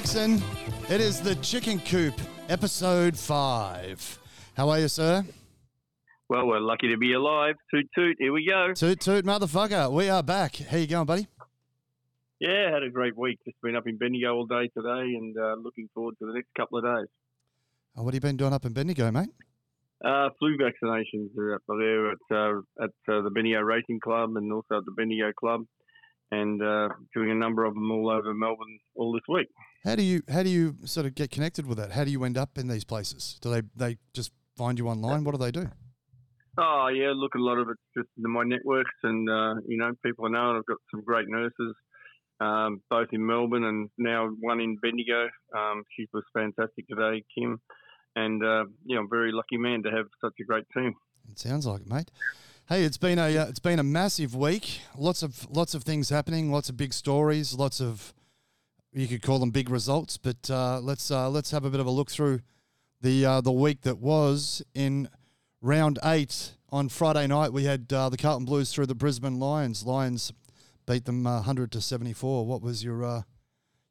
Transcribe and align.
Nixon. 0.00 0.42
It 0.88 1.02
is 1.02 1.20
the 1.20 1.34
Chicken 1.42 1.78
Coop, 1.78 2.14
episode 2.48 3.14
five. 3.18 4.18
How 4.56 4.70
are 4.70 4.78
you, 4.78 4.88
sir? 4.88 5.22
Well, 6.30 6.46
we're 6.46 6.58
lucky 6.58 6.88
to 6.88 6.96
be 6.96 7.12
alive. 7.12 7.56
Toot 7.70 7.86
toot, 7.94 8.16
here 8.18 8.32
we 8.32 8.46
go. 8.48 8.72
Toot 8.72 8.98
toot, 8.98 9.26
motherfucker. 9.26 9.92
We 9.92 10.08
are 10.08 10.22
back. 10.22 10.56
How 10.56 10.78
you 10.78 10.86
going, 10.86 11.04
buddy? 11.04 11.26
Yeah, 12.40 12.72
had 12.72 12.82
a 12.82 12.88
great 12.88 13.14
week. 13.14 13.40
Just 13.44 13.60
been 13.62 13.76
up 13.76 13.86
in 13.86 13.98
Bendigo 13.98 14.36
all 14.36 14.46
day 14.46 14.70
today 14.74 15.16
and 15.18 15.36
uh, 15.36 15.56
looking 15.62 15.90
forward 15.92 16.14
to 16.20 16.26
the 16.26 16.32
next 16.32 16.48
couple 16.56 16.78
of 16.78 16.84
days. 16.84 17.08
Oh, 17.94 18.02
what 18.02 18.14
have 18.14 18.24
you 18.24 18.26
been 18.26 18.38
doing 18.38 18.54
up 18.54 18.64
in 18.64 18.72
Bendigo, 18.72 19.10
mate? 19.10 19.28
Uh, 20.02 20.30
flu 20.38 20.56
vaccinations 20.56 21.36
are 21.36 21.56
up 21.56 21.62
there 21.68 22.12
at, 22.12 22.18
uh, 22.30 22.60
at 22.82 23.14
uh, 23.14 23.20
the 23.20 23.30
Bendigo 23.30 23.60
Racing 23.60 24.00
Club 24.00 24.34
and 24.36 24.50
also 24.50 24.78
at 24.78 24.86
the 24.86 24.92
Bendigo 24.96 25.30
Club 25.38 25.66
and 26.30 26.62
uh, 26.62 26.88
doing 27.14 27.30
a 27.30 27.34
number 27.34 27.66
of 27.66 27.74
them 27.74 27.90
all 27.90 28.08
over 28.08 28.32
Melbourne 28.32 28.78
all 28.94 29.12
this 29.12 29.28
week. 29.28 29.48
How 29.84 29.94
do 29.94 30.02
you 30.02 30.22
how 30.28 30.42
do 30.42 30.50
you 30.50 30.76
sort 30.84 31.06
of 31.06 31.14
get 31.14 31.30
connected 31.30 31.66
with 31.66 31.78
that? 31.78 31.92
How 31.92 32.04
do 32.04 32.10
you 32.10 32.24
end 32.24 32.36
up 32.36 32.58
in 32.58 32.68
these 32.68 32.84
places? 32.84 33.38
Do 33.40 33.50
they 33.50 33.62
they 33.74 33.98
just 34.12 34.32
find 34.56 34.78
you 34.78 34.88
online? 34.88 35.24
What 35.24 35.32
do 35.32 35.38
they 35.38 35.50
do? 35.50 35.68
Oh 36.58 36.88
yeah, 36.92 37.12
look, 37.14 37.34
a 37.34 37.38
lot 37.38 37.58
of 37.58 37.68
it's 37.70 37.80
just 37.96 38.08
in 38.22 38.30
my 38.30 38.42
networks, 38.44 38.90
and 39.02 39.28
uh, 39.30 39.54
you 39.66 39.78
know, 39.78 39.92
people 40.04 40.26
I 40.26 40.30
know. 40.30 40.50
And 40.50 40.58
I've 40.58 40.66
got 40.66 40.76
some 40.90 41.02
great 41.02 41.26
nurses, 41.28 41.74
um, 42.40 42.82
both 42.90 43.08
in 43.12 43.24
Melbourne 43.24 43.64
and 43.64 43.88
now 43.96 44.28
one 44.40 44.60
in 44.60 44.76
Bendigo. 44.76 45.28
Um, 45.56 45.84
she 45.96 46.06
was 46.12 46.24
fantastic 46.34 46.86
today, 46.88 47.24
Kim, 47.34 47.60
and 48.16 48.44
uh, 48.44 48.64
you 48.84 48.96
know, 48.96 49.02
I'm 49.02 49.08
very 49.08 49.32
lucky 49.32 49.56
man 49.56 49.82
to 49.84 49.90
have 49.90 50.06
such 50.20 50.34
a 50.40 50.44
great 50.44 50.66
team. 50.76 50.94
It 51.30 51.38
sounds 51.38 51.66
like 51.66 51.82
it, 51.82 51.88
mate. 51.88 52.10
Hey, 52.68 52.84
it's 52.84 52.98
been 52.98 53.18
a 53.18 53.38
uh, 53.38 53.46
it's 53.46 53.58
been 53.58 53.78
a 53.78 53.84
massive 53.84 54.34
week. 54.34 54.80
Lots 54.98 55.22
of 55.22 55.48
lots 55.50 55.74
of 55.74 55.84
things 55.84 56.10
happening. 56.10 56.52
Lots 56.52 56.68
of 56.68 56.76
big 56.76 56.92
stories. 56.92 57.54
Lots 57.54 57.80
of 57.80 58.12
you 58.92 59.06
could 59.06 59.22
call 59.22 59.38
them 59.38 59.50
big 59.50 59.70
results. 59.70 60.16
But 60.16 60.50
uh, 60.50 60.80
let's 60.80 61.10
uh, 61.10 61.28
let's 61.30 61.50
have 61.50 61.64
a 61.64 61.70
bit 61.70 61.80
of 61.80 61.86
a 61.86 61.90
look 61.90 62.10
through 62.10 62.40
the 63.00 63.24
uh, 63.24 63.40
the 63.40 63.52
week 63.52 63.82
that 63.82 63.98
was 63.98 64.62
in 64.74 65.08
round 65.60 65.98
eight 66.04 66.52
on 66.70 66.88
Friday 66.88 67.26
night. 67.26 67.52
We 67.52 67.64
had 67.64 67.92
uh, 67.92 68.08
the 68.08 68.16
Carlton 68.16 68.44
Blues 68.44 68.72
through 68.72 68.86
the 68.86 68.94
Brisbane 68.94 69.38
Lions. 69.38 69.84
Lions 69.84 70.32
beat 70.86 71.04
them 71.04 71.26
uh, 71.26 71.42
hundred 71.42 71.72
to 71.72 71.80
seventy 71.80 72.12
four. 72.12 72.46
What 72.46 72.62
was 72.62 72.84
your 72.84 73.24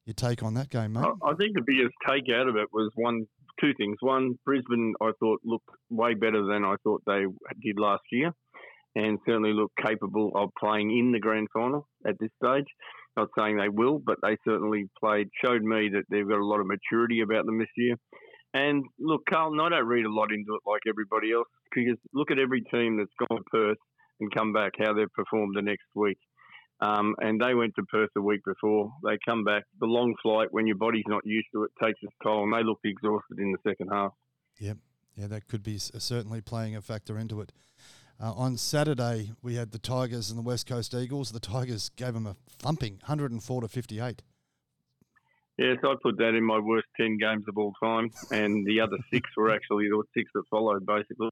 your 0.05 0.13
take 0.15 0.43
on 0.43 0.53
that 0.55 0.69
game, 0.69 0.93
mate? 0.93 1.05
I 1.23 1.33
think 1.35 1.55
the 1.55 1.63
biggest 1.65 1.93
take 2.07 2.33
out 2.33 2.47
of 2.47 2.55
it 2.55 2.67
was 2.73 2.91
one 2.95 3.27
two 3.59 3.73
things. 3.77 3.97
One, 3.99 4.39
Brisbane 4.45 4.93
I 5.01 5.11
thought 5.19 5.41
looked 5.43 5.69
way 5.89 6.13
better 6.13 6.45
than 6.45 6.63
I 6.63 6.75
thought 6.83 7.03
they 7.05 7.25
did 7.61 7.77
last 7.77 8.03
year 8.11 8.31
and 8.95 9.19
certainly 9.25 9.53
look 9.53 9.71
capable 9.83 10.31
of 10.35 10.49
playing 10.59 10.97
in 10.97 11.11
the 11.11 11.19
grand 11.19 11.47
final 11.53 11.87
at 12.07 12.17
this 12.19 12.31
stage. 12.43 12.65
Not 13.19 13.29
saying 13.37 13.57
they 13.57 13.67
will, 13.67 13.99
but 13.99 14.15
they 14.21 14.37
certainly 14.47 14.89
played, 14.97 15.27
showed 15.43 15.61
me 15.61 15.89
that 15.89 16.03
they've 16.09 16.27
got 16.27 16.39
a 16.39 16.45
lot 16.45 16.61
of 16.61 16.67
maturity 16.67 17.19
about 17.19 17.45
them 17.45 17.59
this 17.59 17.67
year. 17.75 17.95
And 18.53 18.85
look, 18.97 19.23
Carlton, 19.29 19.59
I 19.59 19.67
don't 19.67 19.87
read 19.87 20.05
a 20.05 20.13
lot 20.13 20.31
into 20.31 20.55
it 20.55 20.61
like 20.65 20.83
everybody 20.87 21.33
else 21.33 21.47
because 21.69 21.97
look 22.13 22.31
at 22.31 22.39
every 22.39 22.61
team 22.71 22.97
that's 22.97 23.11
gone 23.19 23.37
to 23.37 23.43
Perth 23.51 23.77
and 24.21 24.33
come 24.33 24.53
back, 24.53 24.71
how 24.79 24.93
they've 24.93 25.11
performed 25.13 25.53
the 25.57 25.61
next 25.61 25.87
week. 25.95 26.17
Um, 26.79 27.13
and 27.19 27.41
they 27.41 27.55
went 27.55 27.73
to 27.75 27.83
Perth 27.91 28.09
the 28.15 28.21
week 28.21 28.39
before. 28.45 28.89
They 29.03 29.17
come 29.27 29.43
back. 29.43 29.63
The 29.81 29.85
long 29.85 30.15
flight, 30.23 30.47
when 30.51 30.65
your 30.65 30.77
body's 30.77 31.03
not 31.07 31.25
used 31.25 31.47
to 31.53 31.63
it, 31.63 31.71
takes 31.83 31.99
its 32.01 32.13
toll, 32.23 32.45
and 32.45 32.53
they 32.53 32.63
looked 32.63 32.85
exhausted 32.85 33.37
in 33.37 33.51
the 33.51 33.69
second 33.69 33.89
half. 33.91 34.13
Yep. 34.59 34.77
Yeah, 35.17 35.27
that 35.27 35.49
could 35.49 35.63
be 35.63 35.77
certainly 35.77 36.39
playing 36.39 36.77
a 36.77 36.81
factor 36.81 37.19
into 37.19 37.41
it. 37.41 37.51
Uh, 38.21 38.33
on 38.33 38.57
Saturday, 38.57 39.31
we 39.41 39.55
had 39.55 39.71
the 39.71 39.79
Tigers 39.79 40.29
and 40.29 40.37
the 40.37 40.43
West 40.43 40.67
Coast 40.67 40.93
Eagles. 40.93 41.31
The 41.31 41.39
Tigers 41.39 41.89
gave 41.95 42.13
them 42.13 42.27
a 42.27 42.35
thumping, 42.57 42.93
104 43.05 43.61
to 43.61 43.67
58. 43.69 44.21
Yes, 45.57 45.77
I 45.83 45.93
put 46.01 46.17
that 46.17 46.35
in 46.35 46.43
my 46.43 46.59
worst 46.59 46.87
10 46.97 47.17
games 47.17 47.45
of 47.47 47.57
all 47.57 47.73
time, 47.81 48.11
and 48.31 48.65
the 48.65 48.81
other 48.81 48.97
six 49.13 49.29
were 49.37 49.53
actually 49.53 49.87
the 49.87 50.03
six 50.13 50.29
that 50.33 50.43
followed, 50.49 50.85
basically. 50.85 51.29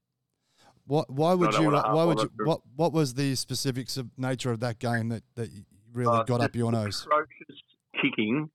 What, 0.86 1.10
why 1.10 1.34
would 1.34 1.52
you? 1.54 1.70
Why 1.70 2.04
would 2.04 2.20
you? 2.20 2.30
What 2.44 2.62
What 2.74 2.94
was 2.94 3.12
the 3.12 3.34
specifics 3.34 3.98
of 3.98 4.08
nature 4.16 4.50
of 4.50 4.60
that 4.60 4.78
game 4.78 5.10
that, 5.10 5.22
that 5.34 5.50
really 5.92 6.16
uh, 6.16 6.22
got 6.22 6.40
up 6.40 6.56
your 6.56 6.72
nose? 6.72 7.06
Atrocious 7.06 7.62
kicking 8.00 8.48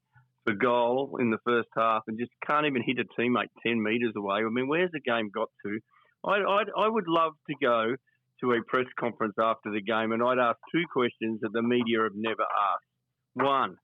for 0.44 0.54
goal 0.54 1.18
in 1.20 1.30
the 1.30 1.38
first 1.46 1.70
half, 1.78 2.02
and 2.08 2.18
just 2.18 2.32
can't 2.48 2.66
even 2.66 2.82
hit 2.82 2.98
a 2.98 3.06
teammate 3.22 3.50
ten 3.64 3.84
metres 3.84 4.14
away. 4.18 4.38
I 4.38 4.50
mean, 4.50 4.68
where's 4.68 4.90
the 4.92 5.00
game 5.00 5.30
got 5.30 5.50
to? 5.64 5.80
I 6.24 6.38
I, 6.38 6.64
I 6.76 6.88
would 6.88 7.08
love 7.08 7.34
to 7.48 7.56
go 7.62 7.96
to 8.44 8.52
a 8.52 8.64
press 8.68 8.86
conference 9.00 9.36
after 9.40 9.72
the 9.72 9.82
game, 9.82 10.12
and 10.12 10.22
I'd 10.22 10.38
ask 10.38 10.58
two 10.72 10.84
questions 10.92 11.40
that 11.42 11.54
the 11.54 11.62
media 11.62 12.04
have 12.04 12.16
never 12.16 12.44
asked. 12.44 12.92
One, 13.36 13.78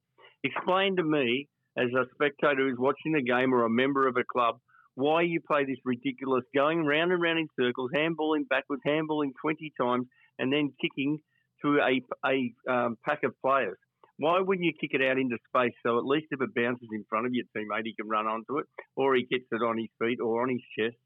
explain 0.44 0.98
to 0.98 1.04
me, 1.04 1.48
as 1.78 1.88
a 1.96 2.06
spectator 2.14 2.68
who's 2.68 2.78
watching 2.78 3.14
the 3.14 3.24
game 3.24 3.54
or 3.54 3.64
a 3.64 3.70
member 3.70 4.08
of 4.08 4.18
a 4.18 4.24
club, 4.30 4.56
why 4.96 5.22
you 5.22 5.40
play 5.40 5.64
this 5.64 5.80
ridiculous 5.86 6.44
going 6.54 6.86
round 6.86 7.14
and 7.14 7.22
round 7.22 7.40
in 7.40 7.48
circles, 7.58 7.92
handballing 7.96 8.48
backwards, 8.50 8.82
handballing 8.86 9.32
20 9.42 9.72
times, 9.80 10.08
and 10.40 10.52
then 10.52 10.74
kicking 10.82 11.20
to 11.64 11.80
a, 11.80 12.02
a 12.28 12.54
um, 12.72 12.98
pack 13.06 13.20
of 13.24 13.34
players. 13.44 13.78
Why 14.18 14.42
wouldn't 14.42 14.66
you 14.66 14.74
kick 14.80 14.92
it 14.94 15.02
out 15.02 15.18
into 15.18 15.38
space 15.48 15.72
so 15.86 15.98
at 15.98 16.04
least 16.06 16.28
if 16.32 16.42
it 16.42 16.54
bounces 16.54 16.90
in 16.92 17.06
front 17.08 17.28
of 17.28 17.34
your 17.34 17.46
teammate, 17.56 17.86
he 17.86 17.96
can 17.96 18.10
run 18.10 18.28
onto 18.28 18.58
it, 18.58 18.66
or 18.98 19.16
he 19.16 19.26
gets 19.32 19.46
it 19.54 19.64
on 19.64 19.78
his 19.78 19.88
feet 20.02 20.20
or 20.20 20.42
on 20.42 20.50
his 20.50 20.64
chest? 20.78 20.98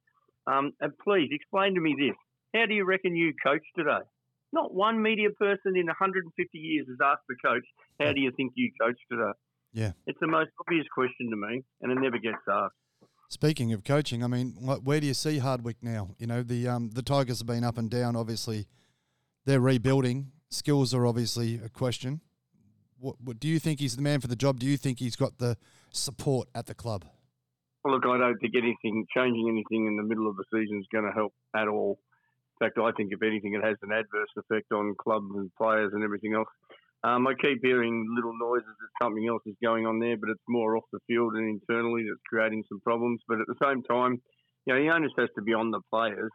Um, 0.48 0.72
and 0.82 0.92
please 0.98 1.30
explain 1.32 1.76
to 1.76 1.82
me 1.82 1.96
this 1.98 2.18
how 2.54 2.66
do 2.68 2.74
you 2.74 2.86
reckon 2.86 3.16
you 3.16 3.34
coach 3.44 3.64
today? 3.76 4.06
Not 4.52 4.74
one 4.74 5.02
media 5.02 5.30
person 5.32 5.76
in 5.76 5.88
150 5.88 6.58
years 6.58 6.86
has 6.88 6.98
asked 7.04 7.24
the 7.28 7.36
coach, 7.44 7.66
How 8.00 8.14
do 8.14 8.22
you 8.22 8.32
think 8.38 8.54
you 8.56 8.72
coach 8.80 9.00
today? 9.12 9.32
Yeah. 9.74 9.92
It's 10.06 10.20
the 10.22 10.28
most 10.28 10.52
obvious 10.60 10.86
question 10.94 11.32
to 11.32 11.36
me, 11.36 11.64
and 11.82 11.92
it 11.92 11.96
never 12.00 12.20
gets 12.20 12.38
asked. 12.50 12.76
Speaking 13.30 13.74
of 13.74 13.84
coaching, 13.84 14.24
I 14.24 14.28
mean, 14.28 14.52
where 14.62 15.00
do 15.00 15.08
you 15.08 15.16
see 15.16 15.40
Hardwick 15.40 15.78
now? 15.82 16.12
You 16.20 16.28
know, 16.28 16.44
the 16.44 16.68
um, 16.68 16.92
the 16.92 17.02
Tigers 17.02 17.40
have 17.40 17.48
been 17.48 17.64
up 17.64 17.80
and 17.80 17.90
down. 17.90 18.16
Obviously, 18.16 18.68
they're 19.46 19.60
rebuilding. 19.60 20.32
Skills 20.50 20.94
are 20.94 21.08
obviously 21.08 21.60
a 21.66 21.70
question. 21.70 22.22
What, 23.00 23.16
what, 23.20 23.40
do 23.40 23.48
you 23.48 23.58
think 23.58 23.80
he's 23.80 23.96
the 23.96 24.04
man 24.04 24.22
for 24.22 24.28
the 24.28 24.36
job? 24.36 24.60
Do 24.60 24.68
you 24.68 24.78
think 24.78 25.00
he's 25.00 25.16
got 25.16 25.40
the 25.40 25.58
support 25.90 26.48
at 26.54 26.68
the 26.68 26.76
club? 26.76 27.06
Well, 27.84 27.96
look, 27.96 28.06
I 28.06 28.18
don't 28.18 28.38
think 28.38 28.54
anything 28.56 29.06
changing 29.14 29.50
anything 29.50 29.88
in 29.88 29.98
the 29.98 30.04
middle 30.04 30.30
of 30.30 30.38
the 30.38 30.46
season 30.54 30.80
is 30.80 30.86
going 30.92 31.06
to 31.06 31.12
help 31.12 31.34
at 31.56 31.68
all. 31.68 32.00
Fact, 32.64 32.78
I 32.80 32.92
think 32.96 33.12
if 33.12 33.22
anything, 33.22 33.56
it 33.56 33.64
has 33.64 33.76
an 33.82 33.92
adverse 33.92 34.32
effect 34.38 34.72
on 34.72 34.96
clubs 34.98 35.28
and 35.36 35.52
players 35.60 35.92
and 35.94 36.02
everything 36.02 36.34
else. 36.34 36.48
Um, 37.04 37.28
I 37.28 37.34
keep 37.34 37.60
hearing 37.62 38.08
little 38.16 38.32
noises 38.40 38.64
that 38.80 39.06
something 39.06 39.28
else 39.28 39.42
is 39.46 39.56
going 39.62 39.86
on 39.86 40.00
there, 40.00 40.16
but 40.16 40.30
it's 40.30 40.48
more 40.48 40.78
off 40.78 40.86
the 40.94 41.04
field 41.06 41.34
and 41.34 41.60
internally 41.60 42.04
that's 42.04 42.24
creating 42.30 42.64
some 42.70 42.80
problems. 42.80 43.20
But 43.28 43.42
at 43.42 43.48
the 43.48 43.60
same 43.62 43.84
time, 43.84 44.22
you 44.66 44.74
know, 44.74 44.80
the 44.80 44.96
onus 44.96 45.12
has 45.18 45.28
to 45.36 45.42
be 45.42 45.54
on 45.54 45.72
the 45.72 45.82
players. 45.92 46.32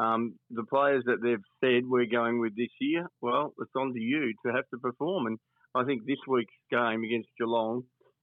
Um, 0.00 0.34
the 0.50 0.64
players 0.64 1.04
that 1.06 1.22
they've 1.22 1.46
said 1.62 1.86
we're 1.86 2.10
going 2.10 2.40
with 2.40 2.56
this 2.56 2.74
year, 2.80 3.06
well, 3.22 3.52
it's 3.60 3.70
on 3.76 3.94
to 3.94 4.00
you 4.00 4.32
to 4.44 4.52
have 4.52 4.64
to 4.74 4.78
perform. 4.78 5.26
And 5.26 5.38
I 5.76 5.84
think 5.84 6.02
this 6.06 6.18
week's 6.26 6.54
game 6.72 7.04
against 7.04 7.28
Geelong, 7.38 7.82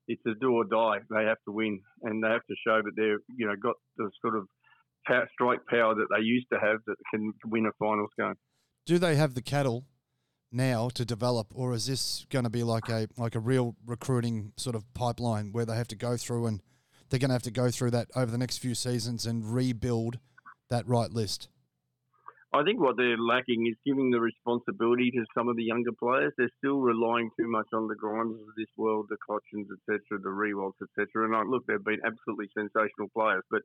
it's 0.10 0.22
a 0.28 0.36
do 0.40 0.52
or 0.52 0.66
die. 0.66 1.00
They 1.10 1.24
have 1.24 1.40
to 1.48 1.54
win, 1.54 1.80
and 2.04 2.22
they 2.22 2.28
have 2.28 2.46
to 2.50 2.56
show 2.68 2.82
that 2.84 2.96
they've 2.98 3.24
you 3.38 3.48
know 3.48 3.56
got 3.56 3.76
the 3.98 4.10
sort 4.22 4.36
of 4.36 4.48
strike 5.34 5.60
power 5.70 5.96
that 5.96 6.08
they 6.16 6.24
used 6.24 6.48
to 6.52 6.60
have 6.60 6.78
that 6.88 6.96
can 7.12 7.34
win 7.46 7.66
a 7.66 7.72
finals 7.80 8.12
game. 8.18 8.36
Do 8.86 9.00
they 9.00 9.16
have 9.16 9.34
the 9.34 9.42
cattle 9.42 9.86
now 10.52 10.90
to 10.90 11.06
develop, 11.06 11.48
or 11.54 11.74
is 11.74 11.88
this 11.88 12.26
going 12.30 12.46
to 12.46 12.50
be 12.50 12.64
like 12.64 12.90
a 12.90 13.08
like 13.18 13.36
a 13.36 13.40
real 13.40 13.76
recruiting 13.86 14.54
sort 14.58 14.76
of 14.76 14.92
pipeline 14.94 15.52
where 15.52 15.66
they 15.66 15.76
have 15.76 15.88
to 15.90 15.96
go 15.96 16.18
through 16.18 16.46
and 16.46 16.62
they're 17.10 17.20
going 17.20 17.30
to 17.30 17.36
have 17.36 17.44
to 17.44 17.52
go 17.52 17.70
through 17.70 17.92
that 17.92 18.10
over 18.16 18.32
the 18.32 18.38
next 18.38 18.58
few 18.58 18.76
seasons 18.76 19.26
and 19.26 19.54
rebuild 19.54 20.20
that 20.70 20.88
right 20.88 21.12
list? 21.12 21.50
I 22.54 22.64
think 22.64 22.80
what 22.80 22.96
they're 22.96 23.20
lacking 23.20 23.68
is 23.68 23.76
giving 23.86 24.12
the 24.12 24.22
responsibility 24.22 25.12
to 25.12 25.26
some 25.36 25.50
of 25.50 25.58
the 25.58 25.64
younger 25.64 25.92
players. 26.00 26.32
They're 26.38 26.56
still 26.58 26.80
relying 26.80 27.30
too 27.38 27.50
much 27.50 27.68
on 27.74 27.90
the 27.90 27.96
Grimes 27.96 28.40
of 28.40 28.56
this 28.56 28.72
world, 28.78 29.08
the 29.10 29.18
Cotchins, 29.28 29.68
etc., 29.68 30.24
the 30.24 30.32
Riewoldts, 30.32 30.80
etc. 30.80 31.26
And 31.26 31.36
I, 31.36 31.44
look, 31.44 31.68
they've 31.68 31.84
been 31.84 32.00
absolutely 32.06 32.48
sensational 32.56 33.12
players, 33.14 33.44
but 33.52 33.62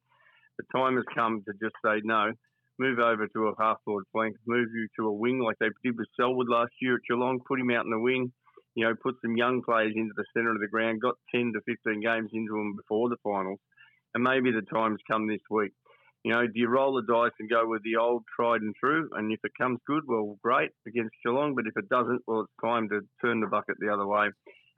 the 0.61 0.79
time 0.79 0.97
has 0.97 1.05
come 1.15 1.43
to 1.47 1.53
just 1.63 1.75
say 1.85 2.01
no. 2.05 2.33
Move 2.79 2.99
over 2.99 3.27
to 3.27 3.49
a 3.49 3.53
half 3.59 3.77
forward 3.85 4.05
flank, 4.13 4.37
move 4.47 4.69
you 4.75 4.89
to 4.99 5.07
a 5.07 5.13
wing 5.13 5.39
like 5.39 5.57
they 5.61 5.69
did 5.85 5.99
with 5.99 6.09
Selwood 6.19 6.49
last 6.49 6.73
year 6.81 6.95
at 6.95 7.01
Geelong, 7.09 7.41
put 7.47 7.61
him 7.61 7.71
out 7.71 7.85
in 7.85 7.91
the 7.91 7.99
wing, 7.99 8.33
you 8.75 8.85
know, 8.87 8.95
put 9.03 9.17
some 9.23 9.37
young 9.37 9.63
players 9.63 9.93
into 9.95 10.15
the 10.17 10.25
centre 10.35 10.53
of 10.53 10.61
the 10.61 10.69
ground, 10.69 11.03
got 11.03 11.17
10 11.35 11.53
to 11.55 11.61
15 11.67 12.01
games 12.01 12.31
into 12.33 12.53
them 12.53 12.77
before 12.77 13.11
the 13.11 13.17
finals, 13.23 13.59
and 14.15 14.25
maybe 14.25 14.51
the 14.51 14.63
time's 14.73 15.01
come 15.11 15.29
this 15.29 15.43
week. 15.51 15.73
You 16.25 16.33
know, 16.33 16.47
do 16.47 16.53
you 16.55 16.69
roll 16.69 16.95
the 16.95 17.03
dice 17.03 17.33
and 17.39 17.49
go 17.49 17.67
with 17.67 17.83
the 17.83 17.97
old 17.97 18.25
tried 18.35 18.61
and 18.61 18.75
true? 18.77 19.09
And 19.13 19.33
if 19.33 19.41
it 19.43 19.53
comes 19.59 19.79
good, 19.87 20.03
well, 20.07 20.37
great 20.43 20.71
against 20.87 21.15
Geelong. 21.25 21.55
But 21.55 21.67
if 21.67 21.73
it 21.77 21.89
doesn't, 21.89 22.23
well, 22.27 22.43
it's 22.43 22.53
time 22.63 22.91
to 22.91 23.01
turn 23.23 23.41
the 23.41 23.47
bucket 23.47 23.77
the 23.81 23.89
other 23.89 24.07
way 24.07 24.29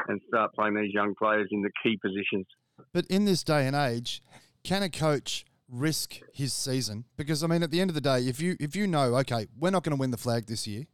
and 0.07 0.21
start 0.29 0.55
playing 0.55 0.75
these 0.75 0.95
young 0.95 1.15
players 1.19 1.49
in 1.51 1.63
the 1.63 1.71
key 1.83 1.99
positions. 2.01 2.47
But 2.93 3.07
in 3.07 3.25
this 3.25 3.43
day 3.43 3.67
and 3.67 3.75
age, 3.75 4.23
can 4.63 4.85
a 4.85 4.89
coach 4.89 5.45
risk 5.73 6.21
his 6.33 6.53
season 6.53 7.05
because 7.17 7.43
I 7.43 7.47
mean 7.47 7.63
at 7.63 7.71
the 7.71 7.81
end 7.81 7.91
of 7.91 7.95
the 7.95 8.01
day 8.01 8.21
if 8.29 8.41
you 8.41 8.57
if 8.61 8.77
you 8.77 8.87
know 8.87 9.17
okay 9.17 9.47
we're 9.59 9.71
not 9.71 9.83
going 9.83 9.97
to 9.97 10.01
win 10.01 10.11
the 10.11 10.19
flag 10.19 10.47
this 10.47 10.67
year 10.67 10.85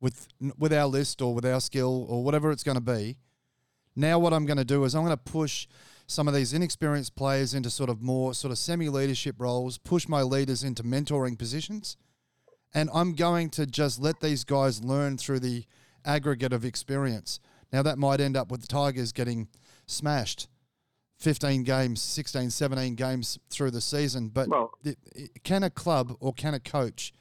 with 0.00 0.26
with 0.58 0.72
our 0.72 0.86
list 0.86 1.22
or 1.22 1.32
with 1.32 1.46
our 1.46 1.60
skill 1.60 2.06
or 2.10 2.24
whatever 2.24 2.50
it's 2.50 2.64
going 2.64 2.74
to 2.74 2.80
be 2.80 3.16
Now, 3.98 4.18
what 4.18 4.34
I'm 4.34 4.44
going 4.44 4.58
to 4.58 4.64
do 4.64 4.84
is 4.84 4.94
I'm 4.94 5.02
going 5.04 5.16
to 5.16 5.32
push 5.32 5.66
some 6.06 6.28
of 6.28 6.34
these 6.34 6.52
inexperienced 6.52 7.16
players 7.16 7.54
into 7.54 7.70
sort 7.70 7.88
of 7.88 8.02
more 8.02 8.34
sort 8.34 8.52
of 8.52 8.58
semi 8.58 8.90
leadership 8.90 9.36
roles, 9.38 9.78
push 9.78 10.06
my 10.06 10.22
leaders 10.22 10.62
into 10.62 10.82
mentoring 10.82 11.38
positions. 11.38 11.96
And 12.74 12.90
I'm 12.92 13.14
going 13.14 13.48
to 13.50 13.66
just 13.66 13.98
let 13.98 14.20
these 14.20 14.44
guys 14.44 14.84
learn 14.84 15.16
through 15.16 15.40
the 15.40 15.64
aggregate 16.04 16.52
of 16.52 16.64
experience. 16.64 17.40
Now, 17.72 17.82
that 17.82 17.98
might 17.98 18.20
end 18.20 18.36
up 18.36 18.50
with 18.50 18.60
the 18.60 18.66
Tigers 18.66 19.12
getting 19.12 19.48
smashed 19.86 20.48
15 21.18 21.62
games, 21.64 22.02
16, 22.02 22.50
17 22.50 22.94
games 22.94 23.38
through 23.50 23.70
the 23.70 23.80
season. 23.80 24.28
But 24.28 24.48
Well- 24.48 24.72
it- 24.84 24.98
can 25.44 25.62
a 25.62 25.70
club 25.70 26.16
or 26.20 26.32
can 26.32 26.54
a 26.54 26.60
coach 26.60 27.12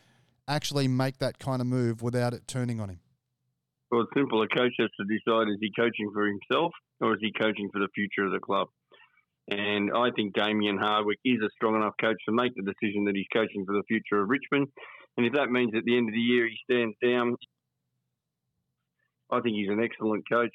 actually 0.48 0.88
make 0.88 1.18
that 1.20 1.40
kind 1.40 1.62
of 1.62 1.68
move 1.68 2.02
without 2.02 2.34
it 2.34 2.48
turning 2.48 2.80
on 2.80 2.90
him? 2.90 3.00
Well, 3.92 4.02
it's 4.02 4.12
simple. 4.14 4.42
A 4.42 4.48
coach 4.48 4.74
has 4.80 4.90
to 5.00 5.06
decide 5.06 5.48
is 5.50 5.58
he 5.62 5.72
coaching 5.72 6.12
for 6.12 6.28
himself 6.28 6.74
or 7.00 7.14
is 7.14 7.20
he 7.22 7.32
coaching 7.32 7.70
for 7.72 7.80
the 7.80 7.88
future 7.96 8.26
of 8.26 8.32
the 8.32 8.40
club? 8.40 8.68
And 9.48 9.92
I 9.96 10.10
think 10.12 10.34
Damien 10.34 10.78
Hardwick 10.78 11.20
is 11.24 11.40
a 11.42 11.50
strong 11.52 11.76
enough 11.76 11.94
coach 12.02 12.18
to 12.26 12.32
make 12.32 12.54
the 12.56 12.64
decision 12.64 13.06
that 13.06 13.16
he's 13.16 13.28
coaching 13.32 13.64
for 13.66 13.74
the 13.74 13.84
future 13.84 14.22
of 14.22 14.30
Richmond. 14.30 14.68
And 15.18 15.26
if 15.26 15.34
that 15.34 15.52
means 15.52 15.74
at 15.76 15.86
the 15.86 15.96
end 15.96 16.10
of 16.10 16.14
the 16.16 16.20
year 16.20 16.48
he 16.48 16.58
stands 16.64 16.96
down, 17.02 17.38
I 19.32 19.40
think 19.42 19.56
he's 19.56 19.70
an 19.70 19.80
excellent 19.80 20.28
coach. 20.30 20.54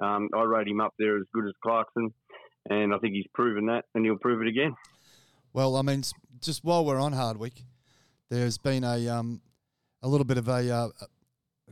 Um, 0.00 0.30
I 0.34 0.42
rate 0.42 0.68
him 0.68 0.80
up 0.80 0.94
there 0.98 1.16
as 1.18 1.24
good 1.34 1.46
as 1.46 1.52
Clarkson, 1.62 2.14
and 2.68 2.94
I 2.94 2.98
think 2.98 3.14
he's 3.14 3.26
proven 3.32 3.66
that, 3.66 3.84
and 3.94 4.04
he'll 4.04 4.18
prove 4.18 4.42
it 4.42 4.48
again. 4.48 4.74
Well, 5.52 5.76
I 5.76 5.82
mean, 5.82 6.02
just 6.40 6.64
while 6.64 6.84
we're 6.84 7.00
on 7.00 7.12
Hardwick, 7.12 7.64
there's 8.28 8.58
been 8.58 8.84
a 8.84 9.08
um, 9.08 9.40
a 10.02 10.08
little 10.08 10.24
bit 10.24 10.38
of 10.38 10.48
a 10.48 10.72
uh, 10.72 10.88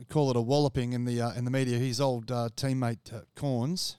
call 0.07 0.29
it 0.29 0.35
a 0.35 0.41
walloping 0.41 0.93
in 0.93 1.05
the 1.05 1.21
uh, 1.21 1.33
in 1.33 1.45
the 1.45 1.51
media. 1.51 1.77
His 1.77 1.99
old 1.99 2.31
uh, 2.31 2.49
teammate 2.55 3.13
uh, 3.13 3.21
Cornes, 3.35 3.97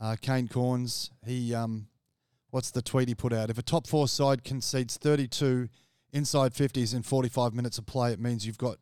uh, 0.00 0.16
Kane 0.20 0.48
Cornes, 0.48 1.10
he 1.26 1.54
um, 1.54 1.88
what's 2.50 2.70
the 2.70 2.82
tweet 2.82 3.08
he 3.08 3.14
put 3.14 3.32
out? 3.32 3.50
If 3.50 3.58
a 3.58 3.62
top 3.62 3.86
four 3.86 4.08
side 4.08 4.44
concedes 4.44 4.96
32 4.96 5.68
inside 6.12 6.54
50s 6.54 6.94
in 6.94 7.02
45 7.02 7.52
minutes 7.52 7.78
of 7.78 7.86
play, 7.86 8.12
it 8.12 8.20
means 8.20 8.46
you've 8.46 8.58
got 8.58 8.78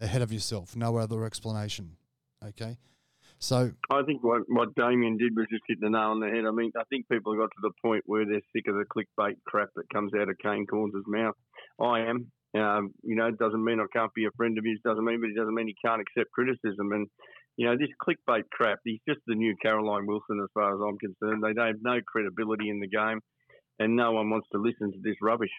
ahead 0.00 0.22
of 0.22 0.32
yourself. 0.32 0.76
No 0.76 0.98
other 0.98 1.24
explanation. 1.24 1.96
Okay, 2.46 2.76
so 3.38 3.70
I 3.90 4.02
think 4.02 4.24
what, 4.24 4.42
what 4.48 4.74
Damien 4.74 5.16
did 5.16 5.36
was 5.36 5.46
just 5.50 5.64
hit 5.68 5.78
the 5.80 5.90
nail 5.90 6.10
on 6.10 6.20
the 6.20 6.28
head. 6.28 6.44
I 6.46 6.50
mean, 6.50 6.72
I 6.78 6.84
think 6.90 7.08
people 7.08 7.32
have 7.32 7.42
got 7.42 7.50
to 7.50 7.62
the 7.62 7.72
point 7.82 8.04
where 8.06 8.24
they're 8.24 8.40
sick 8.54 8.66
of 8.68 8.76
the 8.76 8.84
clickbait 8.84 9.36
crap 9.46 9.68
that 9.76 9.92
comes 9.92 10.12
out 10.14 10.28
of 10.28 10.38
Kane 10.38 10.66
Cornes' 10.66 11.02
mouth. 11.06 11.34
I 11.80 12.00
am. 12.00 12.30
Um, 12.56 12.94
you 13.02 13.16
know, 13.16 13.26
it 13.26 13.38
doesn't 13.38 13.64
mean 13.64 13.80
I 13.80 13.86
can't 13.92 14.14
be 14.14 14.26
a 14.26 14.36
friend 14.36 14.56
of 14.56 14.64
his, 14.64 14.78
doesn't 14.84 15.04
mean, 15.04 15.20
but 15.20 15.30
it 15.30 15.36
doesn't 15.36 15.54
mean 15.54 15.66
he 15.66 15.76
can't 15.84 16.00
accept 16.00 16.30
criticism. 16.30 16.92
And, 16.92 17.08
you 17.56 17.66
know, 17.66 17.76
this 17.76 17.90
clickbait 18.00 18.44
crap, 18.52 18.78
he's 18.84 19.00
just 19.08 19.20
the 19.26 19.34
new 19.34 19.56
Caroline 19.60 20.06
Wilson 20.06 20.40
as 20.40 20.48
far 20.54 20.72
as 20.72 20.80
I'm 20.80 20.98
concerned. 20.98 21.42
They 21.42 21.52
don't 21.52 21.66
have 21.66 21.82
no 21.82 21.98
credibility 22.06 22.70
in 22.70 22.78
the 22.78 22.86
game, 22.86 23.20
and 23.80 23.96
no 23.96 24.12
one 24.12 24.30
wants 24.30 24.46
to 24.52 24.58
listen 24.60 24.92
to 24.92 24.98
this 25.02 25.16
rubbish. 25.20 25.50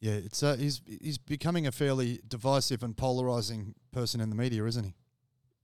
yeah, 0.00 0.12
it's 0.12 0.42
uh, 0.42 0.56
he's 0.56 0.82
he's 0.86 1.18
becoming 1.18 1.66
a 1.66 1.72
fairly 1.72 2.20
divisive 2.26 2.82
and 2.82 2.96
polarizing 2.96 3.74
person 3.92 4.20
in 4.20 4.30
the 4.30 4.36
media, 4.36 4.64
isn't 4.64 4.84
he? 4.84 4.94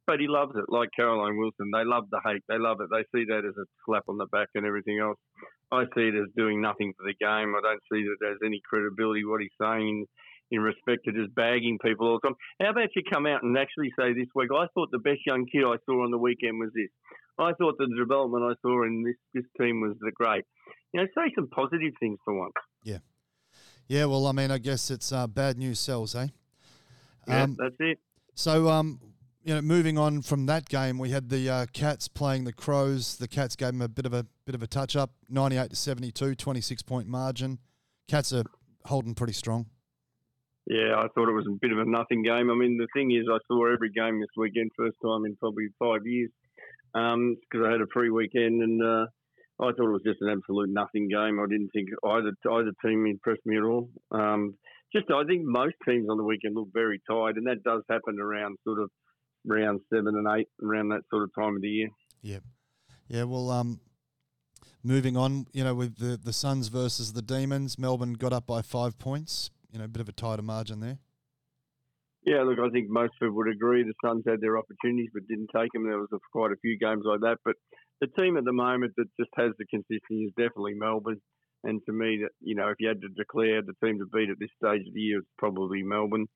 But 0.07 0.21
he 0.21 0.27
loves 0.29 0.53
it, 0.57 0.65
like 0.69 0.91
Caroline 0.97 1.39
Wilson. 1.39 1.71
They 1.73 1.85
love 1.85 2.11
the 2.11 2.21
hate. 2.25 2.43
They 2.49 2.59
love 2.59 2.81
it. 2.81 2.89
They 2.91 3.05
see 3.17 3.25
that 3.27 3.45
as 3.47 3.57
a 3.57 3.65
slap 3.87 4.05
on 4.09 4.19
the 4.19 4.27
back 4.27 4.49
and 4.55 4.67
everything 4.67 4.99
else. 4.99 5.19
I 5.71 5.85
see 5.95 6.09
it 6.09 6.15
as 6.15 6.29
doing 6.37 6.61
nothing 6.61 6.93
for 6.99 7.05
the 7.07 7.15
game. 7.15 7.55
I 7.55 7.61
don't 7.63 7.83
see 7.91 8.03
that 8.05 8.17
there's 8.21 8.41
any 8.45 8.61
credibility 8.69 9.25
what 9.25 9.41
he's 9.41 9.51
saying 9.61 10.07
in 10.51 10.61
respect 10.61 11.05
to 11.07 11.13
just 11.13 11.35
bagging 11.35 11.79
people 11.83 12.07
all 12.09 12.19
the 12.23 12.29
time. 12.29 12.37
How 12.61 12.71
about 12.71 12.91
you 12.95 13.03
come 13.11 13.27
out 13.27 13.43
and 13.43 13.57
actually 13.57 13.91
say 13.99 14.13
this 14.13 14.27
week, 14.35 14.51
I 14.53 14.67
thought 14.75 14.91
the 14.91 14.99
best 14.99 15.21
young 15.25 15.47
kid 15.47 15.65
I 15.65 15.77
saw 15.87 16.05
on 16.05 16.11
the 16.11 16.19
weekend 16.19 16.59
was 16.59 16.71
this. 16.75 16.91
I 17.39 17.53
thought 17.55 17.79
the 17.79 17.89
development 17.97 18.45
I 18.45 18.55
saw 18.61 18.85
in 18.85 19.03
this, 19.05 19.17
this 19.33 19.45
team 19.59 19.81
was 19.81 19.97
the 20.01 20.13
great. 20.13 20.45
You 20.93 21.01
know, 21.01 21.07
say 21.17 21.33
some 21.35 21.49
positive 21.49 21.95
things 21.99 22.19
for 22.25 22.35
once. 22.35 22.53
Yeah, 22.85 22.99
Yeah, 23.89 24.05
well, 24.05 24.27
I 24.27 24.33
mean, 24.33 24.51
I 24.51 24.59
guess 24.59 24.91
it's 24.91 25.11
uh, 25.11 25.27
bad 25.27 25.57
news 25.57 25.81
sells, 25.81 26.15
eh? 26.15 26.27
Yeah, 27.27 27.45
Um, 27.45 27.57
that's 27.59 27.77
it. 27.79 27.99
so, 28.35 28.69
um, 28.69 29.01
you 29.45 29.55
know, 29.55 29.63
moving 29.63 29.99
on 29.99 30.23
from 30.23 30.47
that 30.47 30.69
game, 30.69 30.99
we 30.99 31.11
had 31.11 31.29
the 31.29 31.49
uh, 31.49 31.67
Cats 31.73 32.09
playing 32.09 32.45
the 32.45 32.53
Crows. 32.53 33.17
The 33.17 33.29
Cats 33.29 33.57
gave 33.57 33.69
them 33.69 33.83
a 33.83 33.89
bit 33.89 34.07
of 34.07 34.15
a 34.15 34.27
bit 34.45 34.55
of 34.55 34.63
a 34.63 34.67
touch 34.67 34.97
up, 34.97 35.11
ninety-eight 35.29 35.71
to 35.71 35.77
72, 35.77 36.35
26 36.35 36.83
point 36.83 37.09
margin. 37.09 37.59
Cats 38.09 38.33
are 38.33 38.45
holding 38.85 39.15
pretty 39.15 39.33
strong. 39.33 39.67
Yeah, 40.67 40.95
I 40.97 41.09
thought 41.09 41.29
it 41.29 41.35
was 41.35 41.47
a 41.49 41.59
bit 41.61 41.73
of 41.73 41.79
a 41.79 41.85
nothing 41.85 42.23
game. 42.23 42.51
I 42.51 42.55
mean, 42.55 42.79
the 42.79 42.87
thing 42.95 43.11
is, 43.11 43.27
I 43.29 43.39
saw 43.49 43.73
every 43.73 43.91
game 43.91 44.21
this 44.21 44.31
weekend, 44.37 44.71
first 44.77 44.97
time 45.05 45.25
in 45.25 45.35
probably 45.37 45.69
five 45.79 46.07
years, 46.07 46.31
because 46.93 47.67
I 47.67 47.73
had 47.73 47.81
a 47.81 47.91
free 47.93 48.11
weekend, 48.11 48.63
and 48.63 48.81
uh, 48.81 49.07
I 49.59 49.73
thought 49.73 49.89
it 49.89 49.93
was 49.93 50.05
just 50.07 50.23
an 50.23 50.29
absolute 50.29 50.71
nothing 50.71 51.09
game. 51.09 51.41
I 51.41 51.47
didn't 51.49 51.71
think 51.71 51.89
either 52.05 52.33
either 52.53 52.73
team 52.85 53.07
impressed 53.07 53.45
me 53.45 53.57
at 53.57 53.65
all. 53.65 53.89
Um, 54.13 54.55
just, 54.95 55.07
I 55.11 55.25
think 55.25 55.43
most 55.45 55.75
teams 55.89 56.09
on 56.09 56.17
the 56.17 56.25
weekend 56.25 56.55
look 56.55 56.69
very 56.73 57.01
tired, 57.11 57.39
and 57.39 57.47
that 57.47 57.65
does 57.65 57.83
happen 57.91 58.21
around 58.21 58.59
sort 58.63 58.81
of 58.81 58.91
round 59.45 59.81
seven 59.93 60.15
and 60.17 60.27
eight, 60.39 60.49
around 60.63 60.89
that 60.91 61.03
sort 61.11 61.25
of 61.25 61.31
time 61.39 61.57
of 61.57 61.63
the 61.63 61.69
year. 61.69 61.89
Yeah, 62.23 62.39
yeah, 63.09 63.25
well, 63.25 63.51
um, 63.51 63.81
moving 64.83 65.17
on, 65.17 65.47
you 65.53 65.65
know, 65.65 65.75
with 65.75 65.99
the 65.99 66.19
the 66.23 66.33
Suns 66.33 66.69
versus 66.69 67.13
the 67.13 67.23
Demons, 67.23 67.79
Melbourne 67.79 68.15
got 68.15 68.33
up 68.33 68.47
by 68.47 68.63
five 68.63 68.99
points. 68.99 69.51
You 69.71 69.79
know, 69.79 69.87
a 69.87 69.89
bit 69.89 70.03
of 70.03 70.09
a 70.09 70.13
tighter 70.13 70.43
margin 70.43 70.81
there. 70.81 70.99
Yeah, 72.25 72.43
look, 72.43 72.59
I 72.61 72.71
think 72.71 72.89
most 72.89 73.15
people 73.19 73.35
would 73.37 73.49
agree 73.49 73.83
the 73.83 73.95
Suns 74.05 74.23
had 74.27 74.41
their 74.41 74.57
opportunities 74.57 75.11
but 75.13 75.27
didn't 75.27 75.51
take 75.55 75.73
them. 75.73 75.85
There 75.85 75.99
was 75.99 76.13
a, 76.13 76.19
quite 76.31 76.53
a 76.53 76.61
few 76.63 76.79
games 76.79 77.03
like 77.05 77.21
that. 77.21 77.39
But 77.45 77.57
the 78.01 78.07
team 78.07 78.37
at 78.37 78.45
the 78.45 78.53
moment 78.53 78.93
that 78.97 79.07
just 79.19 79.31
has 79.37 79.51
the 79.59 79.67
consistency 79.67 80.27
is 80.27 80.33
definitely 80.37 80.75
Melbourne. 80.75 81.21
And 81.65 81.81
to 81.87 81.93
me, 81.93 82.21
that 82.23 82.31
you 82.41 82.55
know, 82.55 82.69
if 82.69 82.77
you 82.79 82.89
had 82.89 83.01
to 83.01 83.09
declare 83.09 83.63
the 83.63 83.75
team 83.85 83.99
to 83.99 84.07
beat 84.07 84.31
at 84.31 84.39
this 84.39 84.51
stage 84.59 84.87
of 84.87 84.95
the 84.95 85.01
year, 85.01 85.19
it's 85.19 85.29
probably 85.39 85.83
Melbourne. 85.83 86.27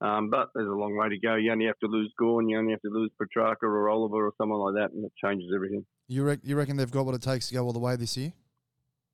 Um, 0.00 0.28
but 0.28 0.48
there's 0.54 0.68
a 0.68 0.72
long 0.72 0.96
way 0.96 1.08
to 1.08 1.18
go. 1.18 1.36
You 1.36 1.52
only 1.52 1.66
have 1.66 1.78
to 1.78 1.86
lose 1.86 2.12
Gawn, 2.18 2.48
you 2.48 2.58
only 2.58 2.72
have 2.72 2.82
to 2.82 2.90
lose 2.90 3.10
Petracca 3.20 3.62
or 3.62 3.88
Oliver 3.88 4.26
or 4.26 4.32
someone 4.36 4.60
like 4.60 4.82
that, 4.82 4.94
and 4.94 5.04
it 5.04 5.12
changes 5.22 5.50
everything. 5.54 5.86
You 6.08 6.24
re- 6.24 6.40
you 6.42 6.56
reckon 6.56 6.76
they've 6.76 6.90
got 6.90 7.06
what 7.06 7.14
it 7.14 7.22
takes 7.22 7.48
to 7.48 7.54
go 7.54 7.64
all 7.64 7.72
the 7.72 7.78
way 7.78 7.96
this 7.96 8.16
year? 8.16 8.32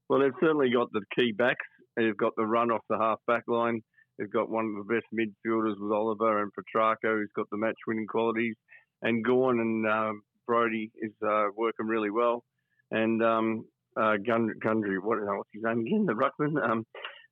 Well, 0.09 0.21
they've 0.21 0.33
certainly 0.41 0.71
got 0.71 0.91
the 0.93 1.03
key 1.17 1.33
backs. 1.33 1.67
They've 1.97 2.17
got 2.17 2.33
the 2.37 2.47
run 2.47 2.71
off 2.71 2.81
the 2.89 2.99
half 2.99 3.19
back 3.27 3.45
line. 3.47 3.83
They've 4.19 4.31
got 4.31 4.51
one 4.51 4.67
of 4.67 4.87
the 4.87 4.95
best 4.95 5.07
midfielders 5.15 5.81
with 5.81 5.93
Oliver 5.93 6.43
and 6.43 6.51
Petracca, 6.53 6.97
who's 7.05 7.31
got 7.37 7.49
the 7.51 7.57
match 7.57 7.77
winning 7.87 8.07
qualities. 8.07 8.57
And 9.03 9.25
Gawn 9.25 9.61
and 9.61 9.87
um, 9.87 10.23
Brodie 10.47 10.91
is 11.01 11.13
uh, 11.27 11.47
working 11.57 11.87
really 11.87 12.11
well. 12.11 12.45
And 12.91 13.23
um, 13.23 13.65
uh, 13.97 14.17
Gund- 14.27 14.59
Grundy, 14.59 14.99
what, 14.99 15.19
what's 15.23 15.49
his 15.55 15.63
name 15.63 15.81
again? 15.81 16.07
The 16.07 16.13
Ruckman, 16.13 16.63
um, 16.63 16.87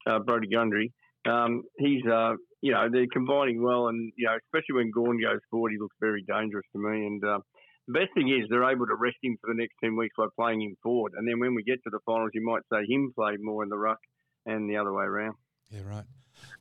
uh, 0.08 0.20
Brodie 0.20 0.48
Grundy. 0.48 0.92
Um, 1.28 1.64
he's, 1.78 2.06
uh, 2.06 2.34
you 2.60 2.72
know, 2.72 2.88
they're 2.90 3.06
combining 3.12 3.62
well. 3.62 3.88
And, 3.88 4.12
you 4.16 4.26
know, 4.26 4.36
especially 4.36 4.82
when 4.82 4.90
Gawn 4.90 5.20
goes 5.20 5.40
forward, 5.50 5.72
he 5.72 5.78
looks 5.78 5.96
very 6.00 6.22
dangerous 6.22 6.66
to 6.72 6.78
me. 6.78 7.06
And 7.06 7.24
uh, 7.24 7.38
the 7.86 7.92
best 7.92 8.14
thing 8.14 8.28
is 8.28 8.48
they're 8.48 8.70
able 8.70 8.86
to 8.86 8.94
rest 8.94 9.16
him 9.22 9.36
for 9.40 9.52
the 9.52 9.58
next 9.58 9.74
10 9.82 9.96
weeks 9.96 10.14
by 10.16 10.26
playing 10.36 10.62
him 10.62 10.76
forward. 10.82 11.12
And 11.16 11.26
then 11.26 11.40
when 11.40 11.54
we 11.54 11.62
get 11.62 11.82
to 11.84 11.90
the 11.90 12.00
finals, 12.04 12.30
you 12.34 12.44
might 12.44 12.62
say 12.72 12.84
him 12.88 13.12
play 13.14 13.36
more 13.40 13.62
in 13.62 13.68
the 13.68 13.78
ruck 13.78 13.98
and 14.46 14.68
the 14.68 14.76
other 14.76 14.92
way 14.92 15.04
around. 15.04 15.34
Yeah, 15.70 15.80
right. 15.84 16.04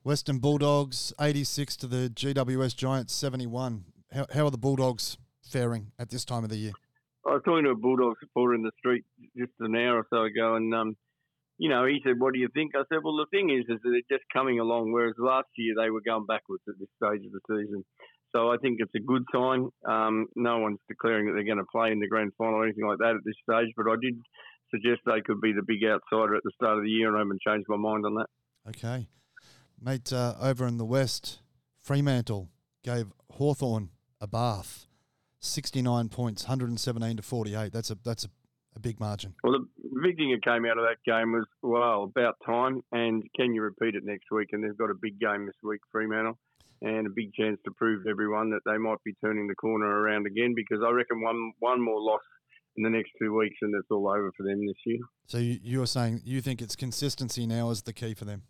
Western 0.04 0.40
Bulldogs, 0.40 1.14
86 1.20 1.76
to 1.78 1.88
the 1.88 2.10
GWS 2.14 2.76
Giants, 2.76 3.14
71. 3.14 3.86
How, 4.14 4.26
how 4.34 4.46
are 4.46 4.52
the 4.52 4.58
Bulldogs 4.58 5.18
faring 5.44 5.92
at 6.00 6.10
this 6.10 6.26
time 6.26 6.44
of 6.44 6.50
the 6.50 6.58
year? 6.58 6.74
I 7.26 7.34
was 7.34 7.42
talking 7.44 7.66
to 7.66 7.72
a 7.72 7.76
Bulldog 7.76 8.16
supporter 8.22 8.56
in 8.56 8.62
the 8.62 8.72
street 8.78 9.04
just 9.38 9.52
an 9.60 9.76
hour 9.76 9.98
or 9.98 10.08
so 10.10 10.24
ago, 10.24 10.56
and 10.56 10.74
um, 10.74 10.96
you 11.58 11.70
know, 11.70 11.86
he 11.86 12.00
said, 12.04 12.20
"What 12.20 12.34
do 12.34 12.40
you 12.40 12.50
think?" 12.54 12.76
I 12.76 12.84
said, 12.90 13.00
"Well, 13.04 13.18
the 13.18 13.26
thing 13.32 13.50
is, 13.50 13.66
is 13.68 13.82
that 13.82 13.90
they're 13.90 14.18
just 14.18 14.30
coming 14.32 14.60
along, 14.60 14.92
whereas 14.92 15.16
last 15.18 15.50
year 15.58 15.74
they 15.80 15.90
were 15.90 16.02
going 16.02 16.26
backwards 16.26 16.64
at 16.68 16.76
this 16.80 16.90
stage 16.98 17.26
of 17.26 17.32
the 17.32 17.42
season. 17.50 17.84
So 18.36 18.52
I 18.52 18.58
think 18.58 18.78
it's 18.80 18.94
a 18.96 19.00
good 19.00 19.24
sign. 19.34 19.70
Um, 19.88 20.28
no 20.36 20.60
one's 20.60 20.80
declaring 20.88 21.28
that 21.28 21.34
they're 21.34 21.46
going 21.46 21.64
to 21.64 21.72
play 21.72 21.92
in 21.92 22.00
the 22.00 22.08
grand 22.08 22.34
final 22.38 22.56
or 22.56 22.66
anything 22.66 22.86
like 22.86 23.00
that 23.00 23.16
at 23.16 23.24
this 23.26 23.36
stage, 23.50 23.74
but 23.76 23.90
I 23.90 23.96
did 24.02 24.20
suggest 24.70 25.02
they 25.06 25.22
could 25.22 25.40
be 25.42 25.54
the 25.54 25.64
big 25.66 25.84
outsider 25.84 26.36
at 26.36 26.44
the 26.44 26.52
start 26.56 26.78
of 26.78 26.84
the 26.84 26.90
year, 26.90 27.08
and 27.08 27.16
I 27.16 27.20
haven't 27.20 27.42
changed 27.42 27.68
my 27.70 27.78
mind 27.78 28.06
on 28.06 28.16
that. 28.16 28.28
Okay. 28.70 29.08
Mate, 29.82 30.12
uh, 30.12 30.36
over 30.42 30.68
in 30.68 30.78
the 30.78 30.86
West, 30.86 31.40
Fremantle 31.82 32.50
gave 32.84 33.14
Hawthorn 33.32 33.90
a 34.20 34.28
bath. 34.28 34.88
69 35.40 36.10
points, 36.10 36.44
117 36.44 37.18
to 37.18 37.24
48. 37.24 37.72
That's 37.72 37.92
a 37.92 37.98
that's 38.04 38.26
a, 38.26 38.30
a 38.78 38.80
big 38.80 39.00
margin. 39.00 39.34
Well, 39.44 39.54
the 39.54 39.68
big 40.02 40.16
thing 40.18 40.32
that 40.32 40.44
came 40.44 40.66
out 40.66 40.78
of 40.78 40.86
that 40.86 41.04
game 41.06 41.34
was, 41.34 41.46
well, 41.62 42.04
about 42.04 42.38
time, 42.46 42.82
and 42.92 43.24
can 43.36 43.54
you 43.54 43.62
repeat 43.62 43.96
it 43.96 44.06
next 44.06 44.32
week? 44.32 44.50
And 44.54 44.64
they've 44.64 44.78
got 44.78 44.90
a 44.90 44.96
big 45.02 45.20
game 45.20 45.46
this 45.46 45.56
week, 45.64 45.82
Fremantle, 45.92 46.38
and 46.82 47.08
a 47.08 47.10
big 47.10 47.34
chance 47.34 47.60
to 47.66 47.72
prove 47.72 48.04
to 48.04 48.10
everyone 48.10 48.52
that 48.52 48.62
they 48.66 48.78
might 48.78 49.04
be 49.04 49.14
turning 49.24 49.48
the 49.48 49.56
corner 49.56 49.86
around 49.86 50.28
again 50.28 50.54
because 50.56 50.84
I 50.86 50.92
reckon 50.92 51.22
one 51.22 51.52
one 51.60 51.84
more 51.84 52.00
loss 52.00 52.22
in 52.78 52.84
the 52.84 52.90
next 52.90 53.12
two 53.20 53.36
weeks 53.36 53.58
and 53.62 53.74
it's 53.76 53.88
all 53.90 54.08
over 54.08 54.32
for 54.38 54.44
them 54.44 54.66
this 54.66 54.78
year. 54.86 55.00
So 55.26 55.40
you, 55.40 55.60
you're 55.64 55.88
saying 55.88 56.22
you 56.24 56.42
think 56.42 56.62
it's 56.62 56.76
consistency 56.76 57.48
now 57.48 57.72
is 57.72 57.82
the 57.82 57.94
key 57.94 58.14
for 58.14 58.26
them? 58.26 58.44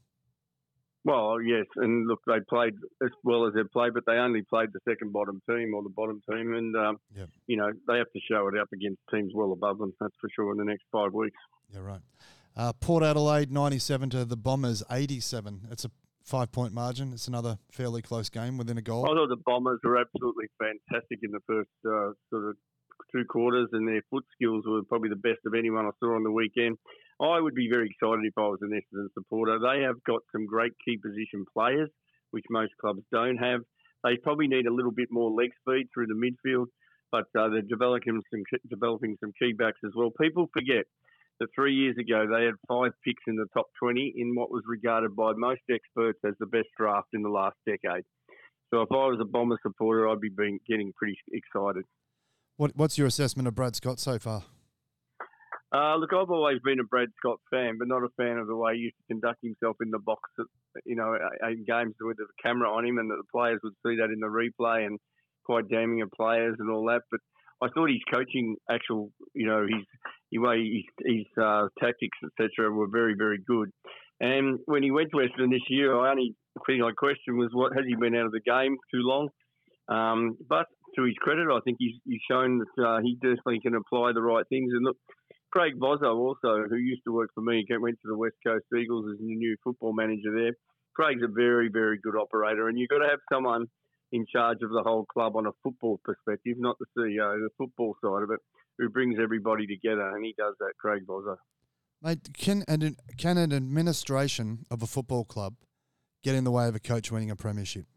Well, 1.08 1.42
yes, 1.42 1.66
and 1.78 2.06
look, 2.06 2.20
they 2.28 2.40
played 2.50 2.74
as 3.02 3.12
well 3.24 3.48
as 3.48 3.54
they 3.54 3.64
played, 3.64 3.94
but 3.94 4.04
they 4.06 4.16
only 4.18 4.42
played 4.42 4.74
the 4.74 4.82
second 4.86 5.14
bottom 5.14 5.42
team 5.50 5.74
or 5.74 5.82
the 5.82 5.88
bottom 5.90 6.22
team, 6.30 6.54
and 6.54 6.76
um, 6.76 6.98
Yep. 7.16 7.30
you 7.48 7.56
know 7.56 7.72
they 7.88 7.98
have 7.98 8.12
to 8.12 8.20
show 8.30 8.46
it 8.50 8.60
up 8.60 8.68
against 8.74 9.00
teams 9.10 9.32
well 9.34 9.54
above 9.54 9.78
them. 9.78 9.94
That's 10.02 10.14
for 10.20 10.30
sure 10.36 10.52
in 10.52 10.58
the 10.58 10.66
next 10.66 10.84
five 10.92 11.14
weeks. 11.14 11.38
Yeah, 11.74 11.80
right. 11.80 12.02
Uh, 12.58 12.74
Port 12.74 13.04
Adelaide 13.04 13.52
97 13.54 14.10
to 14.10 14.26
the 14.26 14.36
Bombers 14.36 14.84
87. 14.92 15.62
It's 15.72 15.86
a 15.86 15.92
five 16.26 16.52
point 16.52 16.74
margin. 16.74 17.14
It's 17.14 17.30
another 17.30 17.58
fairly 17.72 18.02
close 18.02 18.30
game 18.30 18.58
within 18.58 18.78
a 18.78 18.82
goal. 18.82 19.06
I 19.06 19.14
thought 19.16 19.30
the 19.30 19.42
Bombers 19.46 19.80
were 19.86 19.98
absolutely 19.98 20.48
fantastic 20.60 21.20
in 21.24 21.32
the 21.32 21.40
first 21.48 21.70
uh, 21.86 22.12
sort 22.30 22.50
of 22.50 22.58
two 23.14 23.24
quarters, 23.30 23.70
and 23.72 23.88
their 23.88 24.02
foot 24.10 24.26
skills 24.34 24.66
were 24.68 24.84
probably 24.84 25.08
the 25.08 25.16
best 25.16 25.40
of 25.46 25.54
anyone 25.54 25.86
I 25.86 25.92
saw 26.02 26.16
on 26.16 26.24
the 26.24 26.32
weekend. 26.32 26.78
I 27.22 27.40
would 27.40 27.56
be 27.56 27.70
very 27.72 27.90
excited 27.90 28.26
if 28.26 28.38
I 28.38 28.48
was 28.48 28.60
an 28.62 28.70
Essendon 28.70 29.08
supporter. 29.14 29.58
They 29.60 29.82
have 29.84 30.04
got 30.04 30.22
some 30.32 30.46
great 30.46 30.74
key 30.86 30.98
position 30.98 31.46
players, 31.52 31.90
which 32.32 32.46
most 32.50 32.74
clubs 32.80 33.02
don't 33.12 33.38
have. 33.38 33.62
They 34.04 34.18
probably 34.22 34.48
need 34.48 34.68
a 34.68 34.74
little 34.74 34.92
bit 34.92 35.10
more 35.12 35.32
leg 35.32 35.50
speed 35.62 35.88
through 35.94 36.08
the 36.08 36.14
midfield, 36.14 36.68
but 37.12 37.26
uh, 37.38 37.50
they're 37.50 37.62
developing 37.62 38.22
some 38.32 38.44
developing 38.70 39.18
some 39.20 39.32
key 39.40 39.54
backs 39.54 39.80
as 39.84 39.92
well. 39.96 40.12
People 40.22 40.48
forget 40.54 40.86
that 41.40 41.48
three 41.56 41.74
years 41.74 41.96
ago 41.98 42.26
they 42.30 42.46
had 42.46 42.56
five 42.68 42.92
picks 43.04 43.24
in 43.28 43.36
the 43.36 43.46
top 43.54 43.68
20 43.82 44.14
in 44.16 44.36
what 44.36 44.52
was 44.52 44.64
regarded 44.68 45.16
by 45.16 45.34
most 45.36 45.62
experts 45.72 46.20
as 46.26 46.34
the 46.40 46.46
best 46.46 46.68
draft 46.78 47.08
in 47.14 47.24
the 47.24 47.30
last 47.30 47.56
decade. 47.66 48.04
So 48.74 48.82
if 48.82 48.92
I 48.92 49.08
was 49.08 49.20
a 49.22 49.26
Bomber 49.26 49.58
supporter, 49.64 50.10
I'd 50.10 50.20
be 50.20 50.30
being, 50.30 50.60
getting 50.68 50.92
pretty 50.98 51.18
excited. 51.32 51.84
What, 52.58 52.76
what's 52.76 52.98
your 52.98 53.08
assessment 53.08 53.48
of 53.48 53.56
Brad 53.56 53.76
Scott 53.76 54.00
so 54.00 54.20
far? 54.20 54.44
Uh, 55.74 55.98
look, 55.98 56.14
I've 56.14 56.30
always 56.30 56.60
been 56.64 56.80
a 56.80 56.86
Brad 56.86 57.10
Scott 57.18 57.40
fan, 57.52 57.78
but 57.78 57.90
not 57.90 58.04
a 58.04 58.10
fan 58.16 58.38
of 58.38 58.48
the 58.48 58.56
way 58.56 58.76
he 58.76 58.84
used 58.84 58.96
to 58.98 59.14
conduct 59.14 59.40
himself 59.44 59.76
in 59.82 59.92
the 59.92 60.00
box. 60.00 60.22
You 60.86 60.96
know, 60.96 61.18
in 61.44 61.66
games 61.68 61.96
with 62.00 62.18
the 62.18 62.26
camera 62.42 62.72
on 62.72 62.86
him, 62.86 62.98
and 62.98 63.12
that 63.12 63.18
the 63.18 63.38
players 63.38 63.60
would 63.64 63.74
see 63.86 63.98
that 63.98 64.12
in 64.12 64.20
the 64.20 64.28
replay, 64.28 64.86
and 64.86 64.98
quite 65.46 65.68
damning 65.70 66.02
of 66.02 66.12
players 66.12 66.56
and 66.60 66.70
all 66.70 66.86
that. 66.86 67.02
But 67.12 67.20
I 67.62 67.68
thought 67.74 67.90
his 67.90 68.04
coaching, 68.14 68.56
actual, 68.70 69.12
you 69.34 69.48
know, 69.48 69.64
his 69.64 69.84
the 70.32 70.40
way 70.40 70.58
his, 70.60 71.16
his 71.16 71.26
uh, 71.42 71.68
tactics, 71.80 72.18
etc., 72.24 72.72
were 72.72 72.88
very, 72.92 73.16
very 73.18 73.40
good. 73.46 73.70
And 74.20 74.60
when 74.66 74.84
he 74.84 74.92
went 74.92 75.10
to 75.12 75.18
Essendon 75.18 75.52
this 75.52 75.68
year, 75.70 75.96
I 75.96 76.12
only 76.12 76.36
thing 76.66 76.82
I 76.84 76.92
questioned 76.98 77.38
was 77.38 77.50
what 77.54 77.76
has 77.76 77.86
he 77.88 77.96
been 77.96 78.16
out 78.16 78.26
of 78.26 78.32
the 78.32 78.42
game 78.42 78.78
too 78.92 79.02
long? 79.02 79.30
Um, 79.90 80.38
but 80.50 80.66
to 80.96 81.04
his 81.04 81.16
credit, 81.20 81.48
I 81.52 81.60
think 81.64 81.78
he's, 81.80 81.96
he's 82.06 82.20
shown 82.30 82.60
that 82.60 82.84
uh, 82.84 83.00
he 83.02 83.16
definitely 83.16 83.60
can 83.62 83.76
apply 83.76 84.12
the 84.14 84.22
right 84.22 84.44
things. 84.50 84.72
And 84.74 84.84
look, 84.84 84.98
Craig 85.58 85.80
Vozzo 85.80 86.16
also, 86.16 86.70
who 86.70 86.76
used 86.76 87.02
to 87.06 87.12
work 87.12 87.32
for 87.34 87.42
me, 87.42 87.66
went 87.80 87.96
to 88.04 88.08
the 88.08 88.16
West 88.16 88.36
Coast 88.46 88.66
Eagles 88.80 89.06
as 89.12 89.18
the 89.18 89.26
new 89.26 89.58
football 89.64 89.92
manager 89.92 90.32
there. 90.32 90.52
Craig's 90.96 91.24
a 91.24 91.28
very, 91.28 91.68
very 91.68 91.98
good 91.98 92.16
operator, 92.16 92.70
and 92.70 92.78
you've 92.78 92.90
got 92.90 93.00
to 93.00 93.10
have 93.10 93.18
someone 93.34 93.66
in 94.12 94.28
charge 94.32 94.60
of 94.62 94.70
the 94.70 94.84
whole 94.84 95.06
club 95.06 95.36
on 95.36 95.48
a 95.48 95.52
football 95.64 96.00
perspective, 96.04 96.58
not 96.60 96.76
the 96.78 96.86
CEO, 96.96 97.40
the 97.40 97.50
football 97.58 97.96
side 98.04 98.22
of 98.22 98.30
it, 98.30 98.40
who 98.78 98.88
brings 98.90 99.18
everybody 99.20 99.66
together, 99.66 100.16
and 100.16 100.24
he 100.24 100.36
does 100.38 100.54
that, 100.60 100.74
Craig 100.80 101.08
Vozzo. 101.08 101.38
Mate, 102.04 102.20
can 102.38 102.64
an, 102.68 102.96
can 103.18 103.40
an 103.40 103.52
administration 103.52 104.64
of 104.70 104.84
a 104.84 104.88
football 104.88 105.26
club 105.26 105.56
get 106.24 106.36
in 106.36 106.44
the 106.44 106.52
way 106.52 106.68
of 106.68 106.76
a 106.76 106.80
coach 106.80 107.12
winning 107.12 107.32
a 107.32 107.36
premiership? 107.36 107.88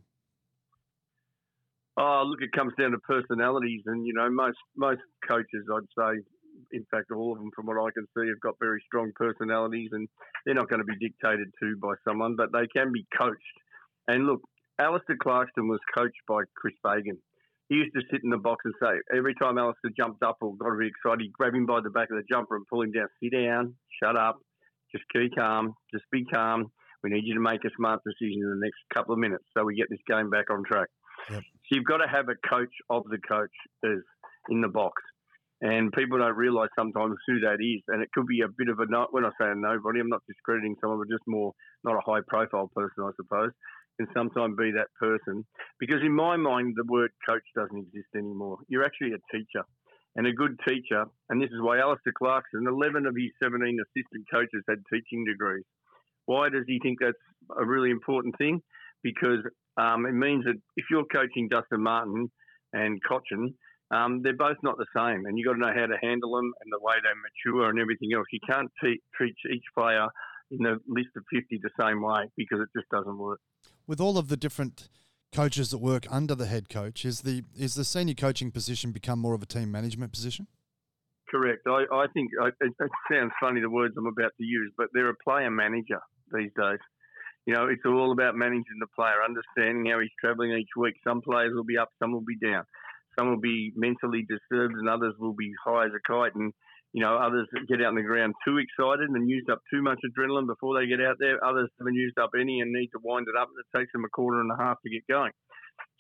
Oh, 1.99 2.23
look, 2.25 2.41
it 2.41 2.53
comes 2.53 2.73
down 2.81 2.93
to 2.93 2.99
personalities, 3.01 3.83
and 3.85 4.07
you 4.07 4.15
know, 4.15 4.31
most 4.31 4.57
most 4.75 5.03
coaches, 5.29 5.67
I'd 5.71 5.83
say, 5.99 6.23
in 6.73 6.85
fact, 6.91 7.11
all 7.11 7.33
of 7.33 7.39
them, 7.39 7.51
from 7.55 7.67
what 7.67 7.79
I 7.79 7.91
can 7.93 8.07
see, 8.17 8.29
have 8.29 8.41
got 8.41 8.55
very 8.61 8.83
strong 8.87 9.13
personalities, 9.15 9.91
and 9.93 10.09
they're 10.45 10.55
not 10.55 10.69
going 10.69 10.81
to 10.81 10.85
be 10.85 10.97
dictated 10.97 11.49
to 11.63 11.77
by 11.81 11.95
someone, 12.07 12.37
but 12.37 12.53
they 12.53 12.67
can 12.75 12.93
be 12.93 13.07
coached. 13.17 13.57
And 14.09 14.27
look, 14.27 14.41
Alastair 14.81 15.17
Clarkson 15.23 15.69
was 15.69 15.81
coached 15.97 16.21
by 16.27 16.43
Chris 16.57 16.75
Fagan. 16.83 17.19
He 17.69 17.77
used 17.77 17.95
to 17.95 18.03
sit 18.11 18.23
in 18.25 18.31
the 18.31 18.39
box 18.39 18.65
and 18.65 18.75
say, 18.83 18.99
every 19.17 19.35
time 19.35 19.59
Alastair 19.59 19.93
jumped 19.97 20.25
up 20.25 20.39
or 20.41 20.57
got 20.57 20.73
really 20.73 20.91
excited, 20.91 21.23
he'd 21.23 21.33
grab 21.33 21.55
him 21.55 21.67
by 21.67 21.81
the 21.81 21.91
back 21.91 22.11
of 22.11 22.17
the 22.17 22.25
jumper 22.29 22.57
and 22.57 22.67
pull 22.67 22.83
him 22.83 22.91
down. 22.91 23.07
Sit 23.23 23.33
down, 23.33 23.75
shut 24.03 24.17
up, 24.17 24.41
just 24.91 25.05
keep 25.13 25.37
calm, 25.37 25.75
just 25.93 26.05
be 26.11 26.25
calm. 26.25 26.73
We 27.05 27.11
need 27.11 27.25
you 27.25 27.35
to 27.35 27.41
make 27.41 27.65
a 27.65 27.71
smart 27.77 28.01
decision 28.05 28.43
in 28.43 28.51
the 28.51 28.61
next 28.61 28.81
couple 28.93 29.15
of 29.15 29.21
minutes 29.21 29.45
so 29.57 29.65
we 29.65 29.77
get 29.77 29.89
this 29.89 30.01
game 30.09 30.31
back 30.31 30.51
on 30.51 30.65
track. 30.65 30.89
Yep. 31.31 31.41
So 31.41 31.77
you've 31.77 31.85
got 31.85 31.99
to 31.99 32.09
have 32.09 32.29
a 32.29 32.49
coach 32.49 32.75
of 32.91 33.05
the 33.05 33.19
coaches 33.19 34.03
in 34.49 34.61
the 34.61 34.69
box. 34.69 35.01
And 35.63 35.93
people 35.93 36.19
don't 36.19 36.37
realise 36.37 36.71
sometimes 36.77 37.17
who 37.27 37.41
that 37.41 37.59
is. 37.61 37.83
And 37.89 38.03
it 38.03 38.11
could 38.13 38.27
be 38.27 38.41
a 38.41 38.49
bit 38.49 38.69
of 38.69 38.79
a, 38.81 38.87
no, 38.89 39.07
when 39.11 39.25
I 39.25 39.31
say 39.41 39.51
a 39.51 39.55
nobody, 39.55 40.01
I'm 40.01 40.09
not 40.09 40.23
discrediting 40.27 40.77
someone, 40.81 40.99
but 40.99 41.11
just 41.13 41.27
more, 41.27 41.53
not 41.85 41.97
a 41.97 42.01
high 42.01 42.21
profile 42.27 42.71
person, 42.75 43.05
I 43.05 43.11
suppose, 43.17 43.51
can 43.99 44.09
sometimes 44.17 44.57
be 44.57 44.73
that 44.73 44.89
person. 44.99 45.45
Because 45.79 46.01
in 46.03 46.15
my 46.15 46.37
mind, 46.37 46.75
the 46.77 46.91
word 46.91 47.11
coach 47.29 47.45
doesn't 47.55 47.77
exist 47.77 48.09
anymore. 48.17 48.59
You're 48.69 48.85
actually 48.85 49.13
a 49.13 49.37
teacher. 49.37 49.65
And 50.17 50.27
a 50.27 50.33
good 50.33 50.59
teacher, 50.67 51.05
and 51.29 51.41
this 51.41 51.51
is 51.51 51.61
why 51.61 51.79
Alastair 51.79 52.13
Clarkson, 52.19 52.67
11 52.67 53.07
of 53.07 53.15
his 53.15 53.31
17 53.41 53.79
assistant 53.79 54.27
coaches 54.33 54.65
had 54.69 54.79
teaching 54.93 55.25
degrees. 55.25 55.63
Why 56.27 56.49
does 56.49 56.65
he 56.67 56.81
think 56.83 56.99
that's 57.01 57.17
a 57.57 57.65
really 57.65 57.91
important 57.91 58.37
thing? 58.37 58.61
Because 59.05 59.39
um, 59.77 60.07
it 60.07 60.13
means 60.13 60.45
that 60.47 60.61
if 60.77 60.87
you're 60.91 61.05
coaching 61.05 61.49
Dustin 61.49 61.83
Martin 61.83 62.29
and 62.73 63.01
Cotchin, 63.09 63.55
um, 63.91 64.23
they're 64.23 64.37
both 64.37 64.57
not 64.63 64.77
the 64.79 64.87
same, 64.95 65.27
and 65.27 65.37
you've 65.37 65.47
got 65.47 65.55
to 65.55 65.59
know 65.59 65.75
how 65.75 65.87
to 65.87 65.97
handle 66.01 66.37
them 66.37 66.53
and 66.61 66.73
the 66.73 66.79
way 66.81 66.95
they 67.03 67.11
mature 67.19 67.69
and 67.69 67.79
everything 67.79 68.11
else. 68.15 68.27
You 68.33 68.39
can't 68.49 68.71
te- 68.83 69.03
treat 69.15 69.35
each 69.53 69.65
player 69.77 70.07
in 70.51 70.59
the 70.59 70.79
list 70.87 71.09
of 71.17 71.25
50 71.33 71.61
the 71.63 71.71
same 71.79 72.03
way 72.03 72.31
because 72.37 72.61
it 72.61 72.69
just 72.77 72.89
doesn't 72.91 73.19
work. 73.19 73.41
With 73.87 74.01
all 74.01 74.19
of 74.19 74.29
the 74.29 74.37
different 74.37 74.89
coaches 75.33 75.71
that 75.71 75.79
work 75.79 76.07
under 76.11 76.35
the 76.35 76.47
head 76.47 76.69
coach, 76.69 77.05
is 77.05 77.23
the 77.23 77.43
is 77.57 77.75
the 77.75 77.85
senior 77.85 78.15
coaching 78.15 78.51
position 78.51 78.93
become 78.93 79.19
more 79.19 79.35
of 79.35 79.43
a 79.43 79.47
team 79.47 79.71
management 79.71 80.13
position? 80.13 80.47
Correct. 81.29 81.63
I, 81.67 81.85
I 81.93 82.07
think 82.13 82.31
I, 82.41 82.49
it, 82.49 82.73
it 82.79 82.91
sounds 83.11 83.33
funny 83.41 83.61
the 83.61 83.71
words 83.71 83.95
I'm 83.97 84.07
about 84.07 84.33
to 84.39 84.45
use, 84.45 84.73
but 84.77 84.89
they're 84.93 85.11
a 85.11 85.17
player 85.25 85.51
manager 85.51 86.01
these 86.33 86.51
days. 86.57 86.79
You 87.47 87.55
know, 87.55 87.67
it's 87.69 87.83
all 87.87 88.13
about 88.13 88.37
managing 88.37 88.79
the 88.79 88.87
player, 88.95 89.15
understanding 89.25 89.91
how 89.91 90.01
he's 90.01 90.11
travelling 90.21 90.53
each 90.53 90.75
week. 90.77 90.95
Some 91.03 91.23
players 91.23 91.53
will 91.55 91.65
be 91.65 91.79
up, 91.79 91.89
some 91.99 92.13
will 92.13 92.25
be 92.27 92.37
down. 92.37 92.65
Some 93.19 93.29
will 93.29 93.41
be 93.41 93.73
mentally 93.77 94.27
disturbed, 94.29 94.75
and 94.75 94.89
others 94.89 95.15
will 95.19 95.35
be 95.35 95.53
high 95.65 95.87
as 95.87 95.93
a 95.95 96.03
kite. 96.07 96.35
And 96.35 96.53
you 96.93 97.03
know, 97.03 97.17
others 97.17 97.47
get 97.69 97.81
out 97.83 97.95
on 97.95 97.95
the 97.95 98.03
ground 98.03 98.35
too 98.45 98.59
excited 98.59 99.11
and 99.11 99.31
used 99.31 99.49
up 99.49 99.63
too 99.73 99.83
much 99.83 99.99
adrenaline 100.03 100.47
before 100.47 100.79
they 100.79 100.89
get 100.89 101.01
out 101.01 101.17
there. 101.21 101.43
Others 101.45 101.71
haven't 101.79 101.95
used 101.95 102.19
up 102.19 102.31
any 102.35 102.61
and 102.61 102.73
need 102.73 102.89
to 102.89 102.99
wind 103.03 103.27
it 103.29 103.39
up. 103.41 103.49
And 103.49 103.63
it 103.63 103.79
takes 103.79 103.93
them 103.93 104.05
a 104.05 104.09
quarter 104.09 104.41
and 104.41 104.51
a 104.51 104.57
half 104.59 104.83
to 104.83 104.91
get 104.91 105.07
going. 105.07 105.31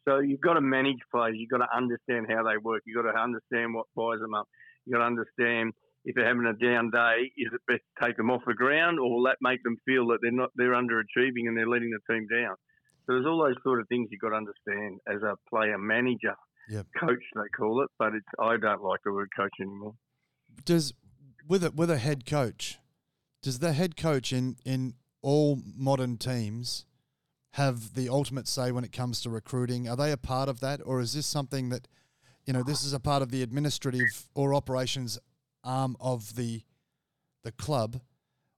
So 0.08 0.18
you've 0.18 0.40
got 0.40 0.54
to 0.54 0.60
manage 0.60 0.98
players. 1.14 1.36
You've 1.38 1.50
got 1.50 1.64
to 1.64 1.76
understand 1.76 2.26
how 2.28 2.42
they 2.42 2.56
work. 2.56 2.82
You've 2.86 3.02
got 3.02 3.10
to 3.10 3.18
understand 3.18 3.74
what 3.74 3.86
fires 3.94 4.20
them 4.20 4.34
up. 4.34 4.48
You've 4.84 4.94
got 4.94 5.06
to 5.06 5.12
understand 5.14 5.72
if 6.04 6.14
they're 6.14 6.26
having 6.26 6.46
a 6.46 6.56
down 6.56 6.90
day, 6.90 7.30
is 7.36 7.52
it 7.52 7.60
best 7.68 7.82
to 7.84 8.06
take 8.06 8.16
them 8.16 8.30
off 8.30 8.42
the 8.46 8.54
ground 8.54 8.98
or 8.98 9.10
will 9.10 9.24
that 9.24 9.36
make 9.40 9.62
them 9.62 9.76
feel 9.84 10.08
that 10.08 10.18
they're 10.22 10.32
not 10.32 10.50
they're 10.56 10.72
underachieving 10.72 11.46
and 11.46 11.56
they're 11.56 11.68
letting 11.68 11.92
the 11.92 12.12
team 12.12 12.26
down? 12.26 12.56
So 13.04 13.14
there's 13.14 13.26
all 13.26 13.44
those 13.44 13.60
sort 13.62 13.80
of 13.80 13.88
things 13.88 14.08
you've 14.10 14.20
got 14.20 14.30
to 14.30 14.40
understand 14.40 15.00
as 15.06 15.22
a 15.22 15.36
player 15.50 15.76
manager, 15.76 16.34
Yep. 16.70 16.86
coach 17.00 17.22
they 17.34 17.48
call 17.56 17.82
it, 17.82 17.90
but 17.98 18.14
it's 18.14 18.26
I 18.38 18.56
don't 18.56 18.82
like 18.82 19.00
the 19.04 19.12
word 19.12 19.30
coach 19.36 19.52
anymore. 19.60 19.94
Does 20.64 20.94
with 21.48 21.64
a 21.64 21.72
with 21.72 21.90
a 21.90 21.98
head 21.98 22.24
coach, 22.24 22.78
does 23.42 23.58
the 23.58 23.72
head 23.72 23.96
coach 23.96 24.32
in 24.32 24.56
in 24.64 24.94
all 25.20 25.60
modern 25.76 26.16
teams 26.16 26.86
have 27.54 27.94
the 27.94 28.08
ultimate 28.08 28.46
say 28.46 28.70
when 28.70 28.84
it 28.84 28.92
comes 28.92 29.20
to 29.22 29.30
recruiting? 29.30 29.88
Are 29.88 29.96
they 29.96 30.12
a 30.12 30.16
part 30.16 30.48
of 30.48 30.60
that, 30.60 30.80
or 30.84 31.00
is 31.00 31.12
this 31.12 31.26
something 31.26 31.70
that 31.70 31.88
you 32.46 32.52
know 32.52 32.62
this 32.62 32.84
is 32.84 32.92
a 32.92 33.00
part 33.00 33.22
of 33.22 33.32
the 33.32 33.42
administrative 33.42 34.28
or 34.34 34.54
operations 34.54 35.18
arm 35.64 35.96
of 36.00 36.36
the 36.36 36.62
the 37.42 37.52
club 37.52 38.00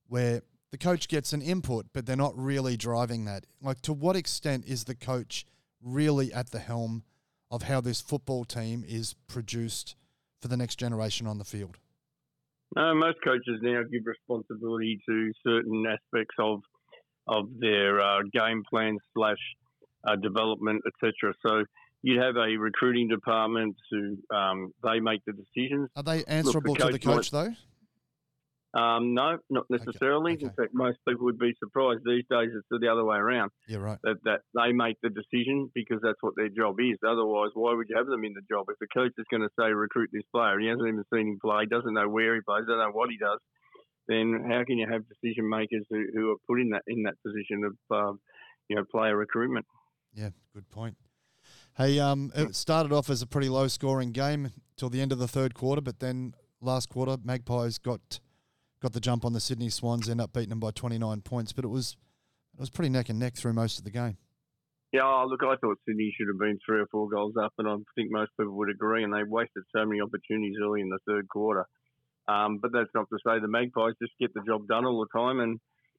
where 0.07 0.43
the 0.71 0.79
coach 0.79 1.09
gets 1.09 1.33
an 1.33 1.41
input, 1.41 1.87
but 1.93 2.05
they're 2.05 2.17
not 2.17 2.37
really 2.37 2.77
driving 2.77 3.25
that. 3.27 3.47
Like, 3.63 3.81
to 3.83 3.93
what 3.93 4.17
extent 4.17 4.65
is 4.67 4.85
the 4.85 4.95
coach 4.95 5.47
really 5.83 6.33
at 6.33 6.51
the 6.51 6.59
helm 6.59 7.05
of 7.53 7.65
how 7.65 7.81
this 7.81 8.01
football 8.01 8.45
team 8.45 8.83
is 8.89 9.15
produced 9.29 9.95
for 10.41 10.49
the 10.49 10.57
next 10.57 10.77
generation 10.77 11.27
on 11.29 11.39
the 11.39 11.45
field? 11.45 11.77
No, 12.75 12.95
most 12.95 13.19
coaches 13.23 13.61
now 13.61 13.83
give 13.83 14.03
responsibility 14.07 14.99
to 15.07 15.31
certain 15.47 15.85
aspects 15.87 16.35
of 16.41 16.63
of 17.29 17.45
their 17.61 18.01
uh, 18.01 18.23
game 18.33 18.65
plan 18.69 18.99
slash 19.15 19.37
uh, 20.09 20.17
development, 20.17 20.83
etc. 20.87 21.35
So 21.47 21.63
you'd 22.03 22.21
have 22.21 22.37
a 22.37 22.57
recruiting 22.57 23.07
department 23.07 23.77
who 23.91 24.17
um, 24.35 24.73
they 24.83 24.99
make 24.99 25.21
the 25.25 25.33
decisions. 25.33 25.89
Are 25.95 26.03
they 26.03 26.25
answerable 26.25 26.75
to 26.75 26.87
the 26.87 26.99
coach 26.99 27.17
coach, 27.17 27.31
though? 27.31 27.55
Um, 28.75 29.13
no, 29.13 29.37
not 29.51 29.67
necessarily. 29.69 30.33
okay. 30.33 30.47
In 30.47 30.53
fact, 30.53 30.73
most 30.73 30.99
people 31.07 31.25
would 31.25 31.39
be 31.39 31.53
surprised 31.59 32.01
these 32.05 32.25
days. 32.31 32.51
It's 32.57 32.67
the 32.71 32.89
other 32.89 33.05
way 33.05 33.19
around. 33.19 33.51
Yeah, 33.69 33.79
right. 33.79 33.99
That 34.03 34.17
that 34.25 34.41
they 34.55 34.73
make 34.73 34.97
the 35.03 35.11
decision 35.11 35.71
because 35.75 36.01
that's 36.03 36.19
what 36.23 36.35
their 36.37 36.49
job 36.49 36.77
is. 36.81 36.97
Otherwise, 37.07 37.51
why 37.55 37.75
would 37.75 37.87
you 37.91 37.97
have 37.97 38.07
them 38.07 38.25
in 38.25 38.33
the 38.33 38.41
job? 38.51 38.67
If 38.69 38.79
the 38.81 38.89
coach 38.89 39.13
is 39.19 39.27
going 39.31 39.43
to 39.43 39.53
say 39.59 39.73
recruit 39.73 40.11
this 40.13 40.25
player, 40.35 40.59
he 40.59 40.69
hasn't 40.69 40.89
even 40.89 41.05
seen 41.13 41.29
him 41.29 41.39
play, 41.43 41.67
doesn't 41.67 41.93
know 41.93 42.09
where 42.09 42.35
he 42.35 42.41
plays, 42.41 42.65
doesn't 42.67 42.79
know 42.79 42.97
what 42.97 43.11
he 43.11 43.19
does, 43.19 43.39
then 44.09 44.49
how 44.49 44.65
can 44.65 44.79
you 44.79 44.89
have 44.91 45.03
decision 45.05 45.49
makers 45.49 45.85
who, 45.91 46.07
who 46.15 46.31
are 46.33 46.41
put 46.49 46.61
in 46.61 46.71
that 46.71 46.83
in 46.87 47.03
that 47.05 47.21
position 47.23 47.69
of 47.69 47.77
um, 47.93 48.21
you 48.69 48.77
know, 48.77 48.85
player 48.91 49.17
recruitment. 49.17 49.67
Yeah, 50.15 50.31
good 50.55 50.69
point. 50.71 50.97
Hey, 51.77 51.99
um, 51.99 52.33
it 52.35 52.55
started 52.55 52.93
off 52.93 53.11
as 53.11 53.23
a 53.23 53.27
pretty 53.27 53.49
low 53.49 53.69
scoring 53.69 54.13
game 54.13 54.51
till 54.77 54.91
the 54.91 55.01
end 55.01 55.13
of 55.13 55.19
the 55.19 55.29
third 55.29 55.55
quarter, 55.55 55.81
but 55.81 56.01
then 56.01 56.35
last 56.61 56.89
quarter, 56.89 57.17
Magpies 57.23 57.79
got 57.79 58.21
got 58.83 58.93
the 58.93 59.01
jump 59.01 59.25
on 59.25 59.33
the 59.33 59.41
Sydney 59.41 59.71
Swans, 59.71 60.09
end 60.09 60.21
up 60.21 60.33
beating 60.33 60.51
them 60.51 60.61
by 60.61 60.73
29 60.73 61.23
points, 61.23 61.53
but 61.53 61.65
it 61.65 61.69
was 61.69 61.97
it 62.55 62.61
was 62.61 62.69
pretty 62.69 62.91
neck 62.91 63.09
and 63.09 63.19
neck 63.19 63.35
through 63.37 63.55
most 63.55 63.79
of 63.79 63.85
the 63.85 63.91
game. 63.91 64.19
Yeah, 64.93 65.05
oh, 65.05 65.27
look, 65.27 65.41
I 65.43 65.57
thought 65.57 65.79
Sydney 65.89 66.15
should 66.15 66.29
have 66.29 66.39
been 66.39 66.59
three 66.67 66.81
or 66.81 66.87
four 66.93 67.09
goals 67.09 67.33
up, 67.43 67.55
and 67.57 67.67
I 67.67 67.77
think 67.95 68.11
most 68.11 68.31
people 68.39 68.53
would 68.59 68.69
agree. 68.69 69.05
And 69.05 69.13
they 69.13 69.23
wasted 69.23 69.63
so 69.75 69.87
many 69.87 70.03
opportunities 70.03 70.57
early 70.63 70.83
in 70.83 70.91
the 70.91 70.99
third 71.09 71.29
quarter. 71.29 71.65
Um, 72.29 72.59
but 72.61 72.73
that's 72.73 72.91
not 72.95 73.09
to 73.09 73.19
say 73.27 73.41
the 73.41 73.49
Magpies 73.49 73.95
just 74.01 74.13
get 74.21 74.35
the 74.35 74.43
job 74.47 74.69
done 74.69 74.85
all 74.85 75.01
the 75.01 75.19
time. 75.19 75.41
And 75.41 75.59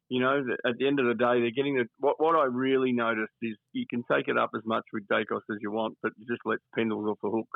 you 0.09 0.19
know, 0.21 0.43
at 0.67 0.77
the 0.77 0.85
end 0.85 0.99
of 0.99 1.07
the 1.07 1.15
day, 1.15 1.41
they're 1.41 1.55
getting 1.55 1.75
the. 1.75 1.85
What, 1.97 2.21
what 2.21 2.35
I 2.35 2.45
really 2.45 2.91
noticed 2.91 3.33
is 3.41 3.57
you 3.71 3.85
can 3.89 4.03
take 4.11 4.27
it 4.27 4.37
up 4.37 4.51
as 4.55 4.61
much 4.63 4.83
with 4.93 5.07
Daicos 5.07 5.41
as 5.51 5.57
you 5.59 5.71
want, 5.71 5.97
but 6.03 6.11
you 6.17 6.27
just 6.27 6.45
let 6.45 6.59
Pendles 6.77 7.09
off 7.09 7.17
the 7.23 7.31
hook. 7.31 7.49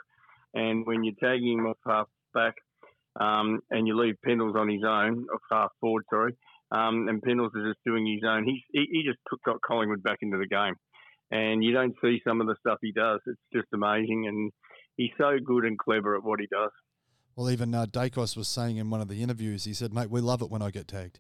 And 0.56 0.88
when 0.88 1.04
you're 1.04 1.14
tagging 1.22 1.60
him 1.60 1.68
off 1.68 1.78
half 1.86 2.08
back, 2.34 2.56
um, 3.20 3.60
and 3.70 3.88
you 3.88 4.00
leave 4.00 4.16
Pendles 4.26 4.56
on 4.56 4.70
his 4.70 4.84
own, 4.84 5.28
off 5.34 5.42
half 5.52 5.72
forward, 5.80 6.04
sorry, 6.10 6.36
um, 6.72 7.08
and 7.08 7.22
Pendles 7.22 7.56
is 7.56 7.74
just 7.74 7.80
doing 7.86 8.06
his 8.06 8.28
own, 8.28 8.46
he, 8.46 8.64
he 8.72 9.04
just 9.06 9.20
took, 9.30 9.42
got 9.44 9.62
Collingwood 9.62 10.04
back 10.04 10.20
into 10.22 10.38
the 10.38 10.48
game. 10.48 10.76
And 11.30 11.64
you 11.64 11.74
don't 11.74 11.96
see 12.02 12.22
some 12.26 12.40
of 12.42 12.48
the 12.48 12.56
stuff 12.60 12.80
he 12.82 12.92
does. 12.92 13.20
It's 13.26 13.40
just 13.54 13.68
amazing. 13.74 14.28
And 14.28 14.52
he's 14.96 15.12
so 15.18 15.38
good 15.44 15.66
and 15.66 15.78
clever 15.78 16.16
at 16.16 16.24
what 16.24 16.40
he 16.40 16.48
does. 16.50 16.72
Well, 17.36 17.50
even 17.50 17.76
uh, 17.76 17.86
Daicos 17.86 18.36
was 18.36 18.48
saying 18.48 18.78
in 18.78 18.90
one 18.90 19.02
of 19.02 19.10
the 19.10 19.22
interviews, 19.22 19.66
he 19.66 19.74
said, 19.74 19.94
mate, 19.94 20.10
we 20.10 20.22
love 20.22 20.42
it 20.42 20.50
when 20.50 20.62
I 20.62 20.72
get 20.72 20.88
tagged. 20.88 21.20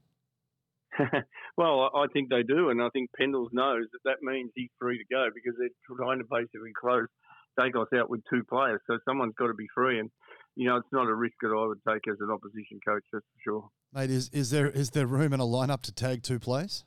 well, 1.57 1.91
I 1.93 2.07
think 2.11 2.29
they 2.29 2.41
do, 2.41 2.69
and 2.69 2.81
I 2.81 2.89
think 2.89 3.11
Pendles 3.19 3.49
knows 3.53 3.85
that 3.91 3.99
that 4.05 4.23
means 4.23 4.49
he's 4.55 4.71
free 4.79 4.97
to 4.97 5.03
go 5.13 5.27
because 5.33 5.53
they're 5.59 5.69
trying 5.95 6.17
to 6.17 6.25
basically 6.25 6.71
close 6.79 7.05
Daicos 7.59 7.95
out 7.95 8.09
with 8.09 8.21
two 8.31 8.43
players. 8.49 8.81
So 8.87 8.97
someone's 9.07 9.35
got 9.37 9.47
to 9.47 9.53
be 9.53 9.67
free, 9.75 9.99
and 9.99 10.09
you 10.57 10.67
know 10.67 10.77
it's 10.77 10.91
not 10.91 11.07
a 11.07 11.13
risk 11.13 11.35
that 11.41 11.53
I 11.55 11.67
would 11.67 11.79
take 11.87 12.07
as 12.09 12.17
an 12.19 12.31
opposition 12.31 12.79
coach. 12.85 13.03
That's 13.13 13.23
for 13.23 13.41
sure. 13.43 13.69
Mate, 13.93 14.09
is 14.09 14.29
is 14.33 14.49
there 14.49 14.69
is 14.69 14.89
there 14.89 15.05
room 15.05 15.31
in 15.31 15.39
a 15.39 15.45
lineup 15.45 15.83
to 15.83 15.93
tag 15.93 16.23
two 16.23 16.39
players? 16.39 16.83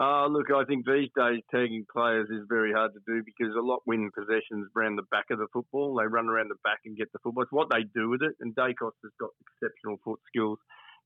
Uh, 0.00 0.26
look, 0.26 0.50
I 0.50 0.64
think 0.64 0.86
these 0.86 1.10
days 1.16 1.42
tagging 1.54 1.86
players 1.92 2.28
is 2.28 2.46
very 2.48 2.72
hard 2.72 2.92
to 2.94 3.00
do 3.06 3.22
because 3.22 3.54
a 3.54 3.62
lot 3.62 3.82
win 3.86 4.10
possessions 4.10 4.66
around 4.76 4.96
the 4.96 5.06
back 5.10 5.26
of 5.30 5.38
the 5.38 5.46
football. 5.52 5.94
They 5.94 6.06
run 6.06 6.26
around 6.26 6.50
the 6.50 6.58
back 6.64 6.80
and 6.84 6.96
get 6.96 7.12
the 7.12 7.20
football. 7.22 7.44
It's 7.44 7.52
what 7.52 7.68
they 7.70 7.84
do 7.94 8.08
with 8.08 8.22
it, 8.22 8.34
and 8.40 8.54
Daicos 8.54 8.98
has 9.02 9.12
got 9.20 9.30
exceptional 9.42 9.98
foot 10.04 10.20
skills. 10.26 10.58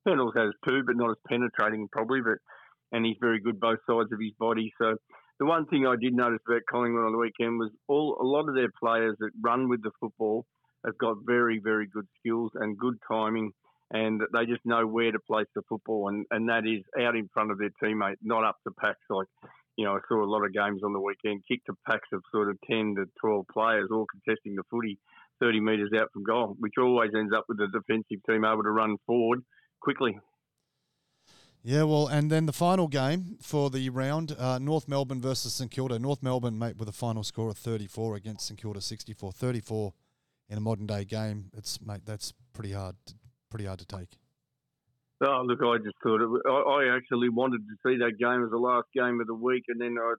Pendles 0.06 0.36
has 0.36 0.52
too, 0.66 0.82
but 0.86 0.96
not 0.96 1.10
as 1.10 1.16
penetrating 1.28 1.88
probably. 1.90 2.20
But 2.20 2.38
and 2.92 3.04
he's 3.04 3.16
very 3.20 3.40
good 3.40 3.60
both 3.60 3.80
sides 3.88 4.12
of 4.12 4.20
his 4.20 4.32
body. 4.38 4.72
So 4.78 4.96
the 5.38 5.46
one 5.46 5.66
thing 5.66 5.86
I 5.86 5.96
did 6.00 6.14
notice 6.14 6.40
about 6.48 6.62
Collingwood 6.70 7.04
on 7.04 7.12
the 7.12 7.18
weekend 7.18 7.58
was 7.58 7.70
all 7.88 8.16
a 8.20 8.24
lot 8.24 8.48
of 8.48 8.54
their 8.54 8.72
players 8.82 9.16
that 9.20 9.30
run 9.42 9.68
with 9.68 9.82
the 9.82 9.92
football 10.00 10.46
have 10.84 10.98
got 10.98 11.16
very 11.24 11.58
very 11.58 11.86
good 11.86 12.06
skills 12.18 12.52
and 12.54 12.78
good 12.78 12.98
timing, 13.06 13.52
and 13.90 14.20
they 14.32 14.46
just 14.46 14.64
know 14.64 14.86
where 14.86 15.12
to 15.12 15.18
place 15.18 15.48
the 15.54 15.62
football, 15.68 16.08
and 16.08 16.26
and 16.30 16.48
that 16.48 16.66
is 16.66 16.84
out 17.00 17.16
in 17.16 17.28
front 17.32 17.50
of 17.50 17.58
their 17.58 17.70
teammate, 17.82 18.16
not 18.22 18.44
up 18.44 18.56
to 18.66 18.72
packs 18.72 19.04
like. 19.10 19.28
You 19.76 19.84
know, 19.84 19.92
I 19.92 20.00
saw 20.08 20.24
a 20.24 20.26
lot 20.26 20.44
of 20.44 20.52
games 20.52 20.82
on 20.82 20.92
the 20.92 20.98
weekend, 20.98 21.44
kick 21.46 21.64
to 21.66 21.74
packs 21.88 22.08
of 22.12 22.20
sort 22.32 22.50
of 22.50 22.58
10 22.68 22.96
to 22.96 23.04
12 23.20 23.46
players 23.46 23.88
all 23.92 24.06
contesting 24.10 24.56
the 24.56 24.64
footy 24.68 24.98
30 25.40 25.60
metres 25.60 25.90
out 25.96 26.10
from 26.12 26.24
goal, 26.24 26.56
which 26.58 26.74
always 26.78 27.10
ends 27.16 27.32
up 27.32 27.44
with 27.48 27.58
the 27.58 27.68
defensive 27.68 28.18
team 28.28 28.44
able 28.44 28.62
to 28.62 28.70
run 28.70 28.96
forward 29.06 29.44
quickly. 29.80 30.18
Yeah, 31.62 31.82
well, 31.82 32.06
and 32.06 32.30
then 32.30 32.46
the 32.46 32.52
final 32.52 32.88
game 32.88 33.36
for 33.42 33.68
the 33.68 33.90
round, 33.90 34.34
uh, 34.38 34.58
North 34.58 34.88
Melbourne 34.88 35.20
versus 35.20 35.52
St 35.54 35.70
Kilda. 35.70 35.98
North 35.98 36.22
Melbourne, 36.22 36.58
mate, 36.58 36.76
with 36.76 36.88
a 36.88 36.92
final 36.92 37.24
score 37.24 37.50
of 37.50 37.58
34 37.58 38.14
against 38.16 38.46
St 38.46 38.60
Kilda 38.60 38.80
64. 38.80 39.32
34 39.32 39.92
in 40.48 40.58
a 40.58 40.60
modern 40.60 40.86
day 40.86 41.04
game, 41.04 41.50
it's 41.56 41.80
mate, 41.80 42.02
that's 42.04 42.32
pretty 42.52 42.72
hard, 42.72 42.96
to, 43.06 43.14
pretty 43.50 43.66
hard 43.66 43.78
to 43.80 43.86
take. 43.86 44.18
Oh, 45.20 45.42
look, 45.44 45.58
I 45.64 45.78
just 45.82 45.96
thought 46.00 46.22
it. 46.22 46.28
I, 46.46 46.50
I 46.50 46.96
actually 46.96 47.28
wanted 47.28 47.62
to 47.66 47.74
see 47.84 47.98
that 47.98 48.18
game 48.20 48.44
as 48.44 48.50
the 48.50 48.56
last 48.56 48.86
game 48.94 49.20
of 49.20 49.26
the 49.26 49.34
week, 49.34 49.64
and 49.66 49.80
then 49.80 49.96
I 49.98 50.14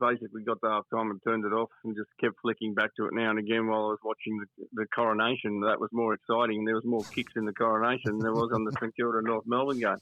basically 0.00 0.42
got 0.42 0.56
to 0.64 0.70
half 0.70 0.84
time 0.88 1.10
and 1.10 1.20
turned 1.22 1.44
it 1.44 1.52
off, 1.52 1.68
and 1.84 1.94
just 1.94 2.08
kept 2.18 2.40
flicking 2.40 2.72
back 2.72 2.96
to 2.96 3.04
it 3.04 3.12
now 3.12 3.28
and 3.28 3.38
again 3.38 3.66
while 3.66 3.88
I 3.88 3.90
was 3.90 3.98
watching 4.02 4.38
the, 4.38 4.46
the 4.72 4.86
coronation. 4.86 5.60
That 5.60 5.78
was 5.78 5.90
more 5.92 6.14
exciting. 6.14 6.60
And 6.60 6.66
there 6.66 6.76
was 6.76 6.86
more 6.86 7.04
kicks 7.12 7.34
in 7.36 7.44
the 7.44 7.52
coronation 7.52 8.12
than 8.12 8.20
there 8.20 8.32
was 8.32 8.50
on 8.54 8.64
the 8.64 8.72
St 8.80 8.96
Kilda 8.96 9.20
North 9.20 9.44
Melbourne 9.46 9.80
game. 9.80 10.00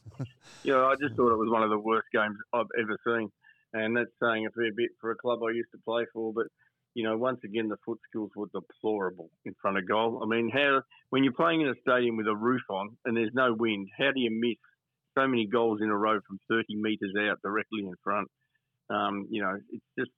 You 0.63 0.75
know, 0.75 0.87
I 0.87 0.95
just 0.95 1.17
thought 1.17 1.33
it 1.33 1.43
was 1.43 1.51
one 1.51 1.65
of 1.65 1.71
the 1.71 1.79
worst 1.79 2.07
games 2.13 2.37
I've 2.53 2.71
ever 2.79 2.97
seen, 3.05 3.33
and 3.73 3.97
that's 3.97 4.15
saying 4.23 4.47
a 4.47 4.51
fair 4.51 4.71
bit 4.77 4.91
for 5.01 5.11
a 5.11 5.17
club 5.17 5.41
I 5.43 5.51
used 5.51 5.73
to 5.73 5.79
play 5.85 6.05
for. 6.13 6.33
But 6.33 6.47
you 6.97 7.05
know, 7.05 7.15
once 7.15 7.41
again, 7.45 7.69
the 7.69 7.77
foot 7.85 7.99
skills 8.09 8.31
were 8.35 8.47
deplorable 8.55 9.29
in 9.45 9.55
front 9.61 9.77
of 9.77 9.87
goal. 9.87 10.23
I 10.25 10.27
mean, 10.27 10.51
how 10.51 10.81
when 11.11 11.25
you're 11.25 11.35
playing 11.35 11.61
in 11.61 11.69
a 11.69 11.75
stadium 11.83 12.17
with 12.17 12.27
a 12.27 12.35
roof 12.35 12.63
on 12.71 12.97
and 13.05 13.15
there's 13.15 13.35
no 13.35 13.53
wind, 13.53 13.89
how 13.99 14.13
do 14.15 14.21
you 14.21 14.31
miss 14.31 14.57
so 15.15 15.29
many 15.29 15.47
goals 15.47 15.81
in 15.83 15.91
a 15.91 15.97
row 15.97 16.19
from 16.27 16.41
30 16.49 16.75
metres 16.77 17.13
out 17.21 17.37
directly 17.45 17.81
in 17.81 17.93
front? 18.03 18.29
Um, 18.89 19.27
you 19.29 19.43
know, 19.43 19.59
it's 19.69 19.85
just 19.99 20.11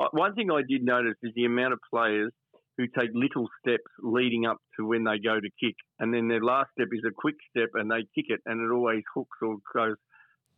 uh, 0.00 0.08
one 0.12 0.34
thing 0.34 0.50
I 0.50 0.62
did 0.66 0.82
notice 0.82 1.16
is 1.22 1.32
the 1.36 1.44
amount 1.44 1.74
of 1.74 1.80
players 1.92 2.32
who 2.78 2.86
take 2.98 3.10
little 3.12 3.46
steps 3.60 3.84
leading 4.02 4.46
up 4.46 4.56
to 4.78 4.86
when 4.86 5.04
they 5.04 5.18
go 5.22 5.38
to 5.38 5.50
kick, 5.60 5.76
and 6.00 6.12
then 6.12 6.28
their 6.28 6.42
last 6.42 6.70
step 6.72 6.88
is 6.90 7.04
a 7.06 7.12
quick 7.14 7.36
step, 7.50 7.68
and 7.74 7.90
they 7.90 8.00
kick 8.14 8.30
it, 8.30 8.40
and 8.46 8.62
it 8.62 8.72
always 8.72 9.02
hooks 9.14 9.36
or 9.42 9.56
goes 9.74 9.96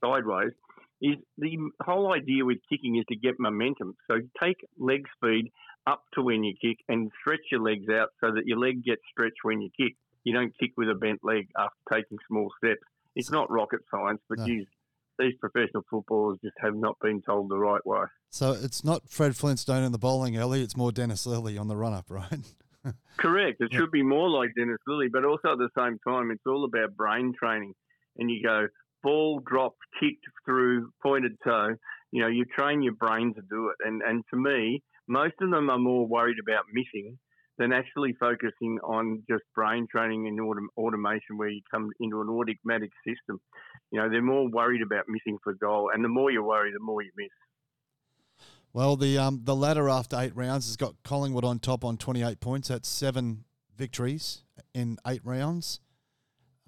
sideways 0.01 0.53
is 1.01 1.17
the 1.39 1.59
whole 1.83 2.13
idea 2.13 2.45
with 2.45 2.59
kicking 2.71 2.97
is 2.97 3.05
to 3.09 3.17
get 3.17 3.35
momentum. 3.39 3.95
So 4.11 4.17
take 4.43 4.57
leg 4.79 5.05
speed 5.17 5.53
up 5.87 6.03
to 6.15 6.23
when 6.23 6.43
you 6.43 6.55
kick 6.61 6.79
and 6.89 7.11
stretch 7.21 7.41
your 7.51 7.63
legs 7.63 7.89
out 7.89 8.09
so 8.21 8.33
that 8.33 8.47
your 8.47 8.59
leg 8.59 8.83
gets 8.85 9.03
stretched 9.11 9.43
when 9.43 9.61
you 9.61 9.71
kick. 9.77 9.97
You 10.25 10.35
don't 10.35 10.53
kick 10.59 10.73
with 10.77 10.89
a 10.89 10.95
bent 10.95 11.21
leg 11.23 11.49
after 11.57 11.77
taking 11.93 12.19
small 12.27 12.51
steps. 12.59 12.81
It's 13.15 13.31
not 13.31 13.51
rocket 13.51 13.81
science, 13.91 14.21
but 14.29 14.39
no. 14.39 14.47
geez, 14.47 14.67
these 15.19 15.35
professional 15.41 15.85
footballers 15.89 16.39
just 16.43 16.57
have 16.61 16.75
not 16.75 16.97
been 17.01 17.23
told 17.23 17.51
the 17.51 17.59
right 17.59 17.85
way. 17.87 18.05
So 18.31 18.53
it's 18.53 18.85
not 18.85 19.09
Fred 19.09 19.37
Flintstone 19.37 19.85
in 19.85 19.93
the 19.93 19.99
bowling 19.99 20.37
alley, 20.37 20.63
it's 20.63 20.77
more 20.77 20.93
Dennis 20.93 21.27
Lillee 21.27 21.59
on 21.59 21.69
the 21.69 21.77
run 21.77 21.93
up, 21.93 22.07
right? 22.09 22.41
Correct. 23.17 23.61
It 23.61 23.73
should 23.73 23.91
be 23.91 24.03
more 24.03 24.29
like 24.29 24.51
Dennis 24.57 24.79
Lillee, 24.89 25.11
but 25.11 25.25
also 25.25 25.53
at 25.53 25.59
the 25.59 25.71
same 25.77 25.99
time, 26.07 26.31
it's 26.31 26.47
all 26.47 26.65
about 26.65 26.97
brain 26.97 27.33
training. 27.39 27.75
And 28.19 28.31
you 28.31 28.43
go, 28.43 28.67
ball 29.03 29.41
dropped, 29.47 29.79
kicked 30.01 30.25
through, 30.45 30.91
pointed 31.03 31.37
toe, 31.45 31.77
you 32.13 32.23
know, 32.23 32.29
you 32.29 32.45
train 32.45 32.83
your 32.83 32.95
brain 32.95 33.35
to 33.35 33.43
do 33.43 33.69
it. 33.69 33.77
And, 33.87 34.03
and 34.03 34.25
to 34.31 34.37
me, 34.37 34.83
most 35.09 35.35
of 35.41 35.51
them 35.51 35.71
are 35.71 35.79
more 35.79 36.07
worried 36.07 36.39
about 36.43 36.65
missing 36.73 37.19
than 37.59 37.73
actually 37.73 38.15
focusing 38.21 38.79
on 38.85 39.23
just 39.31 39.43
brain 39.55 39.87
training 39.91 40.29
and 40.29 40.39
autom- 40.41 40.69
automation 40.77 41.39
where 41.39 41.49
you 41.49 41.63
come 41.71 41.91
into 42.01 42.21
an 42.21 42.29
automatic 42.29 42.91
system. 43.07 43.41
You 43.91 44.01
know, 44.01 44.11
they're 44.11 44.23
more 44.23 44.49
worried 44.49 44.83
about 44.83 45.05
missing 45.09 45.39
for 45.43 45.55
goal. 45.55 45.91
And 45.93 46.05
the 46.05 46.09
more 46.09 46.31
you 46.31 46.43
worry, 46.43 46.73
the 46.73 46.81
more 46.81 47.03
you 47.03 47.11
miss. 47.17 47.29
Well, 48.73 48.97
the 48.97 49.17
um, 49.17 49.41
the 49.45 49.57
ladder 49.57 49.89
after 49.89 50.21
eight 50.21 50.37
rounds 50.37 50.67
has 50.67 50.77
got 50.77 51.03
Collingwood 51.03 51.47
on 51.47 51.61
top 51.61 51.83
on 51.83 51.97
28 51.97 52.41
points. 52.41 52.69
That's 52.69 52.87
seven 52.87 53.45
victories 53.75 54.43
in 54.75 54.99
eight 55.07 55.23
rounds. 55.25 55.81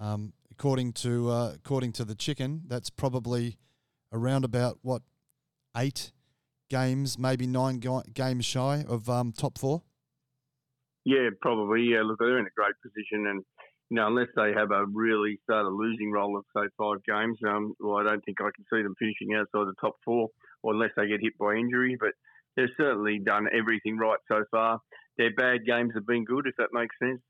Um, 0.00 0.32
according 0.58 0.92
to 0.92 1.30
uh, 1.30 1.52
according 1.54 1.92
to 1.92 2.04
the 2.04 2.14
chicken, 2.14 2.62
that's 2.66 2.90
probably 2.90 3.56
around 4.12 4.44
about 4.44 4.78
what 4.82 5.02
eight 5.76 6.10
games, 6.68 7.16
maybe 7.16 7.46
nine 7.46 7.80
games 8.12 8.44
shy 8.44 8.84
of 8.88 9.08
um, 9.08 9.32
top 9.32 9.56
four. 9.56 9.82
Yeah, 11.04 11.30
probably. 11.40 11.82
Yeah, 11.82 12.02
look, 12.02 12.18
they're 12.18 12.38
in 12.38 12.46
a 12.46 12.56
great 12.56 12.74
position, 12.82 13.28
and 13.28 13.44
you 13.88 13.96
know, 13.96 14.08
unless 14.08 14.28
they 14.36 14.52
have 14.52 14.72
a 14.72 14.84
really 14.86 15.38
start 15.44 15.64
a 15.64 15.68
losing 15.68 16.10
roll 16.10 16.36
of 16.36 16.44
say 16.56 16.68
five 16.76 17.04
games, 17.04 17.38
um, 17.48 17.74
well, 17.78 17.98
I 17.98 18.02
don't 18.02 18.24
think 18.24 18.38
I 18.40 18.50
can 18.54 18.64
see 18.72 18.82
them 18.82 18.96
finishing 18.98 19.34
outside 19.34 19.68
the 19.68 19.74
top 19.80 19.94
four, 20.04 20.28
or 20.62 20.74
unless 20.74 20.90
they 20.96 21.06
get 21.06 21.20
hit 21.22 21.38
by 21.38 21.54
injury. 21.54 21.96
But 21.98 22.14
they've 22.56 22.74
certainly 22.76 23.20
done 23.24 23.46
everything 23.56 23.96
right 23.96 24.18
so 24.26 24.44
far. 24.50 24.80
Their 25.18 25.32
bad 25.34 25.64
games 25.64 25.92
have 25.94 26.06
been 26.06 26.24
good, 26.24 26.46
if 26.46 26.56
that 26.58 26.70
makes 26.72 26.96
sense. 27.00 27.20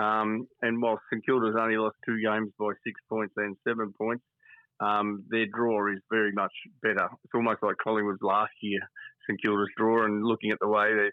Um, 0.00 0.46
and 0.62 0.80
while 0.80 0.98
St 1.12 1.24
Kilda's 1.26 1.56
only 1.58 1.76
lost 1.76 1.96
two 2.06 2.20
games 2.22 2.50
by 2.58 2.70
six 2.84 3.00
points 3.08 3.34
and 3.36 3.56
seven 3.66 3.92
points, 3.98 4.24
um, 4.80 5.24
their 5.28 5.46
draw 5.46 5.92
is 5.92 6.00
very 6.10 6.32
much 6.32 6.52
better. 6.82 7.06
It's 7.24 7.34
almost 7.34 7.62
like 7.62 7.76
Collingwood's 7.82 8.22
last 8.22 8.52
year, 8.62 8.80
St 9.28 9.40
Kilda's 9.42 9.68
draw. 9.76 10.04
And 10.06 10.24
looking 10.24 10.52
at 10.52 10.58
the 10.60 10.68
way 10.68 11.10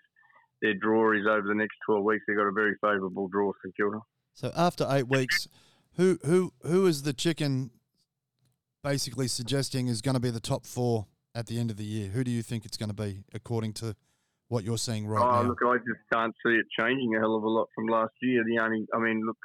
their 0.62 0.74
draw 0.76 1.12
is 1.12 1.26
over 1.28 1.48
the 1.48 1.56
next 1.56 1.76
12 1.86 2.04
weeks, 2.04 2.24
they've 2.28 2.38
got 2.38 2.48
a 2.48 2.54
very 2.54 2.76
favourable 2.82 3.28
draw, 3.28 3.52
St 3.64 3.76
Kilda. 3.76 4.00
So 4.34 4.52
after 4.56 4.88
eight 4.90 5.10
weeks, 5.10 5.48
who 5.96 6.20
who 6.24 6.54
who 6.62 6.86
is 6.86 7.02
the 7.02 7.14
chicken 7.14 7.72
basically 8.84 9.28
suggesting 9.28 9.88
is 9.88 10.02
going 10.02 10.14
to 10.14 10.22
be 10.22 10.30
the 10.30 10.40
top 10.40 10.66
four 10.66 11.08
at 11.36 11.48
the 11.48 11.60
end 11.60 11.72
of 11.72 11.78
the 11.78 11.84
year? 11.84 12.10
Who 12.10 12.24
do 12.24 12.32
you 12.32 12.44
think 12.44 12.64
it's 12.64 12.78
going 12.78 12.90
to 12.90 12.96
be, 12.96 13.24
according 13.34 13.74
to 13.74 13.96
what 14.50 14.64
you're 14.64 14.78
seeing 14.78 15.08
right 15.08 15.22
oh, 15.22 15.42
now? 15.44 15.50
Look, 15.50 15.60
I 15.66 15.78
just 15.78 16.02
can't 16.12 16.34
see 16.46 16.54
it 16.54 16.66
changing 16.80 17.16
a 17.16 17.20
hell 17.20 17.36
of 17.36 17.44
a 17.44 17.50
lot 17.50 17.68
from 17.76 17.88
last 17.88 18.14
year. 18.22 18.44
The 18.46 18.60
only, 18.60 18.86
I 18.94 19.00
mean, 19.00 19.24
look, 19.26 19.38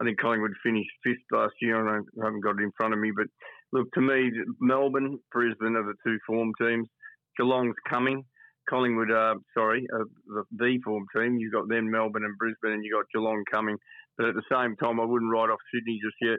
I 0.00 0.04
think 0.04 0.20
Collingwood 0.20 0.52
finished 0.62 0.90
fifth 1.02 1.24
last 1.32 1.54
year, 1.60 1.80
and 1.80 2.06
I 2.20 2.24
haven't 2.24 2.40
got 2.40 2.60
it 2.60 2.62
in 2.62 2.72
front 2.76 2.94
of 2.94 3.00
me. 3.00 3.12
But 3.14 3.26
look, 3.72 3.90
to 3.92 4.00
me, 4.00 4.30
Melbourne, 4.60 5.18
Brisbane 5.32 5.76
are 5.76 5.84
the 5.84 5.94
two 6.04 6.18
form 6.26 6.52
teams. 6.60 6.88
Geelong's 7.36 7.76
coming. 7.88 8.24
Collingwood, 8.68 9.10
uh, 9.10 9.34
sorry, 9.54 9.86
uh, 9.94 10.04
the, 10.26 10.44
the 10.56 10.78
form 10.84 11.06
team. 11.16 11.36
You've 11.38 11.54
got 11.54 11.68
then 11.68 11.90
Melbourne 11.90 12.24
and 12.24 12.36
Brisbane, 12.38 12.72
and 12.72 12.84
you've 12.84 12.94
got 12.94 13.06
Geelong 13.14 13.42
coming. 13.50 13.76
But 14.16 14.28
at 14.28 14.34
the 14.34 14.42
same 14.52 14.76
time, 14.76 15.00
I 15.00 15.04
wouldn't 15.04 15.32
write 15.32 15.50
off 15.50 15.60
Sydney 15.72 15.98
just 16.04 16.16
yet. 16.20 16.38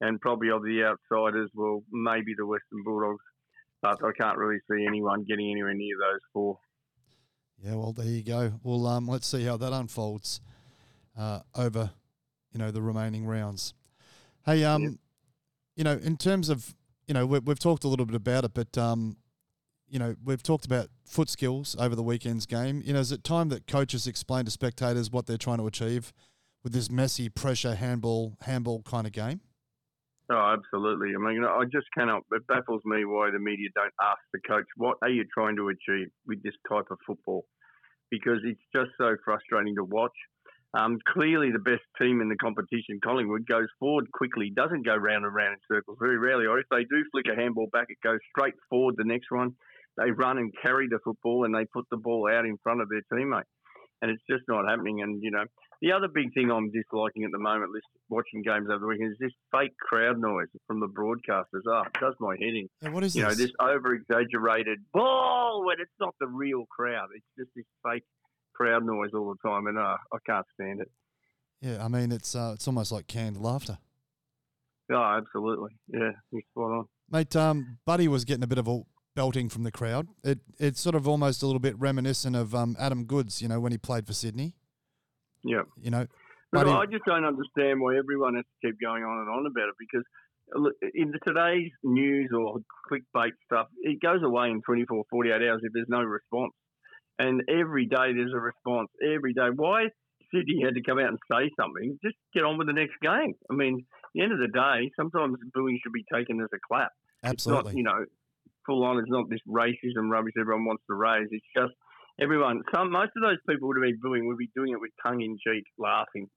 And 0.00 0.20
probably 0.20 0.50
of 0.50 0.62
the 0.62 0.82
outsiders, 0.84 1.50
well, 1.54 1.82
maybe 1.90 2.34
the 2.36 2.46
Western 2.46 2.82
Bulldogs. 2.84 3.24
But 3.80 3.98
I 4.04 4.10
can't 4.20 4.38
really 4.38 4.58
see 4.70 4.86
anyone 4.86 5.24
getting 5.28 5.50
anywhere 5.50 5.74
near 5.74 5.94
those 6.00 6.20
four. 6.32 6.58
Yeah, 7.62 7.74
well, 7.74 7.92
there 7.92 8.06
you 8.06 8.22
go. 8.22 8.52
Well, 8.62 8.86
um, 8.86 9.08
let's 9.08 9.26
see 9.26 9.44
how 9.44 9.56
that 9.56 9.72
unfolds 9.72 10.40
uh, 11.18 11.40
over, 11.54 11.90
you 12.52 12.58
know, 12.58 12.70
the 12.70 12.82
remaining 12.82 13.26
rounds. 13.26 13.74
Hey, 14.46 14.64
um, 14.64 14.82
yep. 14.82 14.92
you 15.76 15.84
know, 15.84 15.94
in 15.94 16.16
terms 16.16 16.48
of, 16.48 16.74
you 17.06 17.14
know, 17.14 17.26
we, 17.26 17.40
have 17.46 17.58
talked 17.58 17.84
a 17.84 17.88
little 17.88 18.06
bit 18.06 18.14
about 18.14 18.44
it, 18.44 18.54
but 18.54 18.78
um, 18.78 19.16
you 19.88 19.98
know, 19.98 20.14
we've 20.24 20.42
talked 20.42 20.66
about 20.66 20.88
foot 21.04 21.28
skills 21.28 21.74
over 21.78 21.96
the 21.96 22.02
weekend's 22.02 22.46
game. 22.46 22.82
You 22.84 22.92
know, 22.92 23.00
is 23.00 23.10
it 23.12 23.24
time 23.24 23.48
that 23.48 23.66
coaches 23.66 24.06
explain 24.06 24.44
to 24.44 24.50
spectators 24.50 25.10
what 25.10 25.26
they're 25.26 25.38
trying 25.38 25.58
to 25.58 25.66
achieve 25.66 26.12
with 26.62 26.72
this 26.72 26.90
messy 26.90 27.28
pressure 27.28 27.74
handball 27.74 28.36
handball 28.42 28.82
kind 28.82 29.06
of 29.06 29.12
game? 29.12 29.40
Oh, 30.30 30.56
absolutely. 30.56 31.14
I 31.14 31.18
mean, 31.18 31.44
I 31.44 31.64
just 31.64 31.86
cannot. 31.96 32.22
It 32.32 32.46
baffles 32.46 32.82
me 32.84 33.04
why 33.04 33.30
the 33.30 33.38
media 33.38 33.68
don't 33.74 33.94
ask 34.02 34.18
the 34.32 34.40
coach 34.46 34.66
what 34.76 34.98
are 35.02 35.08
you 35.08 35.24
trying 35.32 35.56
to 35.56 35.68
achieve 35.68 36.08
with 36.26 36.42
this 36.42 36.54
type 36.68 36.84
of 36.90 36.98
football, 37.06 37.46
because 38.10 38.38
it's 38.44 38.60
just 38.74 38.90
so 38.98 39.16
frustrating 39.24 39.74
to 39.76 39.84
watch. 39.84 40.12
Um, 40.76 40.98
clearly, 41.08 41.50
the 41.50 41.58
best 41.64 41.84
team 41.98 42.20
in 42.20 42.28
the 42.28 42.36
competition, 42.36 43.00
Collingwood, 43.02 43.46
goes 43.46 43.68
forward 43.80 44.04
quickly, 44.12 44.52
doesn't 44.54 44.84
go 44.84 44.94
round 44.96 45.24
and 45.24 45.34
round 45.34 45.54
in 45.54 45.60
circles 45.76 45.96
very 45.98 46.18
rarely. 46.18 46.44
Or 46.44 46.58
if 46.58 46.66
they 46.70 46.84
do 46.84 47.02
flick 47.10 47.24
a 47.32 47.34
handball 47.34 47.68
back, 47.72 47.86
it 47.88 47.96
goes 48.04 48.20
straight 48.36 48.54
forward 48.68 48.96
the 48.98 49.04
next 49.04 49.30
one 49.30 49.54
they 49.98 50.10
run 50.12 50.38
and 50.38 50.54
carry 50.62 50.86
the 50.88 51.00
football 51.04 51.44
and 51.44 51.54
they 51.54 51.66
put 51.72 51.84
the 51.90 51.96
ball 51.96 52.28
out 52.32 52.46
in 52.46 52.56
front 52.62 52.80
of 52.80 52.88
their 52.88 53.02
teammate. 53.12 53.50
And 54.00 54.10
it's 54.10 54.22
just 54.30 54.44
not 54.48 54.68
happening. 54.68 55.02
And, 55.02 55.22
you 55.22 55.30
know, 55.30 55.44
the 55.80 55.92
other 55.92 56.08
big 56.08 56.34
thing 56.34 56.50
I'm 56.50 56.70
disliking 56.70 57.24
at 57.24 57.30
the 57.30 57.38
moment, 57.38 57.70
watching 58.08 58.42
games 58.42 58.66
over 58.68 58.80
the 58.80 58.86
weekend, 58.86 59.12
is 59.12 59.18
this 59.20 59.32
fake 59.52 59.76
crowd 59.78 60.18
noise 60.18 60.48
from 60.66 60.80
the 60.80 60.88
broadcasters. 60.88 61.62
Oh, 61.66 61.82
it 61.86 62.00
does 62.00 62.14
my 62.18 62.34
head 62.34 62.54
in. 62.54 62.68
Yeah, 62.82 62.88
what 62.90 63.04
is 63.04 63.14
you 63.14 63.24
this? 63.24 63.38
know, 63.38 63.44
this 63.44 63.52
over 63.60 63.94
exaggerated 63.94 64.78
ball 64.92 65.64
when 65.64 65.76
it's 65.80 65.90
not 66.00 66.14
the 66.20 66.26
real 66.26 66.64
crowd. 66.66 67.08
It's 67.14 67.26
just 67.38 67.50
this 67.54 67.64
fake 67.84 68.04
crowd 68.54 68.84
noise 68.84 69.10
all 69.14 69.28
the 69.34 69.48
time. 69.48 69.66
And 69.66 69.78
uh, 69.78 69.96
I 70.12 70.18
can't 70.26 70.46
stand 70.54 70.80
it. 70.80 70.90
Yeah, 71.60 71.84
I 71.84 71.88
mean, 71.88 72.12
it's 72.12 72.34
uh, 72.34 72.52
it's 72.54 72.66
almost 72.66 72.92
like 72.92 73.06
canned 73.06 73.40
laughter. 73.40 73.78
Oh, 74.90 75.20
absolutely. 75.20 75.72
Yeah, 75.88 76.12
you're 76.32 76.42
spot 76.50 76.70
on. 76.70 76.84
Mate, 77.10 77.36
um, 77.36 77.78
Buddy 77.84 78.08
was 78.08 78.24
getting 78.24 78.44
a 78.44 78.46
bit 78.46 78.58
of 78.58 78.66
a 78.68 78.82
belting 79.14 79.48
from 79.48 79.64
the 79.64 79.72
crowd. 79.72 80.08
It 80.24 80.40
it's 80.58 80.80
sort 80.80 80.94
of 80.94 81.06
almost 81.06 81.42
a 81.42 81.46
little 81.46 81.60
bit 81.60 81.78
reminiscent 81.78 82.34
of 82.36 82.54
um, 82.54 82.76
Adam 82.78 83.04
Goodes, 83.04 83.42
you 83.42 83.48
know, 83.48 83.60
when 83.60 83.72
he 83.72 83.78
played 83.78 84.06
for 84.06 84.12
Sydney. 84.12 84.54
Yeah. 85.44 85.62
You 85.80 85.90
know. 85.90 86.06
But 86.50 86.66
I 86.66 86.86
just 86.86 87.04
don't 87.04 87.26
understand 87.26 87.80
why 87.80 87.98
everyone 87.98 88.34
has 88.36 88.44
to 88.44 88.68
keep 88.68 88.80
going 88.80 89.04
on 89.04 89.18
and 89.18 89.28
on 89.28 89.44
about 89.46 89.68
it 89.68 89.74
because 89.78 90.04
in 90.94 91.12
today's 91.26 91.70
news 91.84 92.30
or 92.34 92.58
clickbait 92.90 93.32
stuff, 93.44 93.66
it 93.82 94.00
goes 94.00 94.22
away 94.24 94.48
in 94.48 94.62
24, 94.62 95.04
48 95.10 95.34
hours 95.34 95.60
if 95.62 95.72
there's 95.74 95.88
no 95.88 96.02
response. 96.02 96.52
And 97.18 97.42
every 97.48 97.86
day 97.86 98.14
there's 98.14 98.32
a 98.32 98.40
response. 98.40 98.88
Every 99.02 99.34
day. 99.34 99.48
Why 99.54 99.88
Sydney 100.32 100.62
had 100.64 100.74
to 100.74 100.82
come 100.82 100.98
out 100.98 101.08
and 101.08 101.18
say 101.30 101.50
something? 101.60 101.98
Just 102.02 102.16
get 102.32 102.44
on 102.44 102.56
with 102.56 102.68
the 102.68 102.72
next 102.72 102.94
game. 103.02 103.34
I 103.50 103.54
mean, 103.54 103.84
at 103.84 104.10
the 104.14 104.22
end 104.22 104.32
of 104.32 104.38
the 104.38 104.48
day, 104.48 104.90
sometimes 104.96 105.36
booing 105.52 105.78
should 105.82 105.92
be 105.92 106.04
taken 106.12 106.40
as 106.40 106.48
a 106.54 106.58
clap. 106.66 106.92
Absolutely. 107.24 107.72
Not, 107.72 107.76
you 107.76 107.82
know, 107.82 108.04
full 108.64 108.84
on. 108.84 108.98
It's 108.98 109.10
not 109.10 109.28
this 109.28 109.40
racism 109.48 110.08
rubbish 110.08 110.34
everyone 110.40 110.64
wants 110.64 110.84
to 110.88 110.94
raise. 110.94 111.28
It's 111.30 111.44
just 111.54 111.74
everyone. 112.20 112.62
Some 112.74 112.90
most 112.90 113.12
of 113.16 113.22
those 113.22 113.38
people 113.48 113.68
would 113.68 113.76
have 113.76 113.84
been 113.84 113.98
booing 114.00 114.26
would 114.28 114.38
be 114.38 114.50
doing 114.54 114.72
it 114.72 114.80
with 114.80 114.90
tongue 115.02 115.20
in 115.20 115.36
cheek, 115.36 115.64
laughing. 115.78 116.28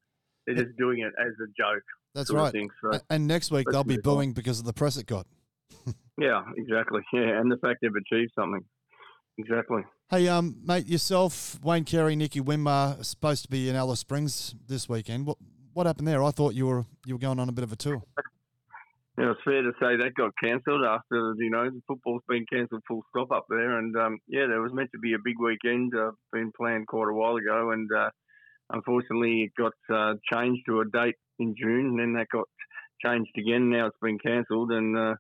They're 0.46 0.56
just 0.56 0.78
doing 0.78 1.00
it 1.00 1.14
as 1.20 1.34
a 1.40 1.48
joke. 1.58 1.84
That's 2.16 2.32
right. 2.32 2.54
So, 2.82 3.00
and 3.10 3.28
next 3.28 3.52
week 3.52 3.68
they'll 3.72 3.84
be 3.84 3.98
booing 3.98 4.34
because 4.34 4.60
of 4.60 4.66
the 4.66 4.74
press 4.74 4.98
it 4.98 5.06
got. 5.06 5.28
yeah, 6.18 6.44
exactly. 6.58 7.02
Yeah, 7.14 7.40
and 7.40 7.52
the 7.52 7.58
fact 7.58 7.80
they've 7.82 7.92
achieved 7.92 8.32
something. 8.38 8.64
Exactly. 9.38 9.84
Hey, 10.10 10.28
um, 10.28 10.58
mate, 10.64 10.88
yourself, 10.88 11.58
Wayne 11.64 11.86
Carey, 11.86 12.16
Nicky 12.16 12.42
Winmar, 12.42 13.04
supposed 13.04 13.44
to 13.44 13.50
be 13.50 13.70
in 13.70 13.76
Alice 13.76 14.02
Springs 14.02 14.54
this 14.68 14.90
weekend. 14.90 15.26
What 15.26 15.38
what 15.74 15.86
happened 15.88 16.08
there? 16.08 16.24
I 16.24 16.32
thought 16.32 16.54
you 16.54 16.68
were 16.68 16.86
you 17.06 17.16
were 17.16 17.20
going 17.20 17.40
on 17.40 17.48
a 17.48 17.54
bit 17.54 17.64
of 17.64 17.72
a 17.72 17.76
tour 17.76 18.02
it's 19.30 19.42
fair 19.44 19.62
to 19.62 19.72
say 19.80 19.98
that 19.98 20.14
got 20.18 20.32
cancelled 20.42 20.84
after 20.84 21.34
you 21.38 21.50
know 21.50 21.70
the 21.70 21.82
football's 21.88 22.24
been 22.28 22.46
cancelled 22.52 22.82
full 22.88 23.04
stop 23.10 23.32
up 23.32 23.46
there, 23.50 23.78
and 23.78 23.96
um, 23.96 24.18
yeah, 24.28 24.48
there 24.48 24.62
was 24.62 24.74
meant 24.74 24.90
to 24.94 25.00
be 25.00 25.14
a 25.14 25.24
big 25.24 25.36
weekend, 25.40 25.94
uh, 25.96 26.12
been 26.32 26.52
planned 26.58 26.88
quite 26.88 27.10
a 27.10 27.14
while 27.14 27.36
ago, 27.36 27.72
and 27.72 27.90
uh, 27.92 28.10
unfortunately 28.72 29.44
it 29.44 29.52
got 29.58 29.74
uh, 29.94 30.14
changed 30.32 30.64
to 30.66 30.82
a 30.82 30.86
date 30.86 31.16
in 31.40 31.56
June, 31.58 31.88
and 31.88 32.00
then 32.00 32.14
that 32.14 32.28
got 32.32 32.48
changed 33.06 33.32
again. 33.38 33.70
Now 33.70 33.88
it's 33.88 33.98
been 34.02 34.18
cancelled, 34.18 34.72
and 34.72 34.98
uh, 34.98 35.16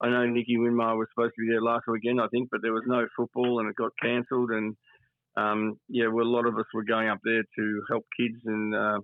I 0.00 0.08
know 0.08 0.26
Nicky 0.26 0.56
Winmar 0.56 0.96
was 0.96 1.08
supposed 1.14 1.34
to 1.36 1.44
be 1.44 1.50
there 1.50 1.62
last 1.62 1.84
weekend, 1.88 2.20
I 2.20 2.28
think, 2.28 2.48
but 2.50 2.60
there 2.62 2.72
was 2.72 2.84
no 2.86 3.06
football, 3.16 3.60
and 3.60 3.68
it 3.68 3.76
got 3.76 3.92
cancelled, 4.00 4.50
and 4.50 4.76
um, 5.36 5.78
yeah, 5.88 6.06
well, 6.06 6.26
a 6.26 6.28
lot 6.28 6.46
of 6.46 6.56
us 6.56 6.66
were 6.72 6.84
going 6.84 7.08
up 7.08 7.18
there 7.24 7.42
to 7.58 7.82
help 7.90 8.04
kids 8.18 8.40
and 8.46 8.74
uh, 8.74 9.00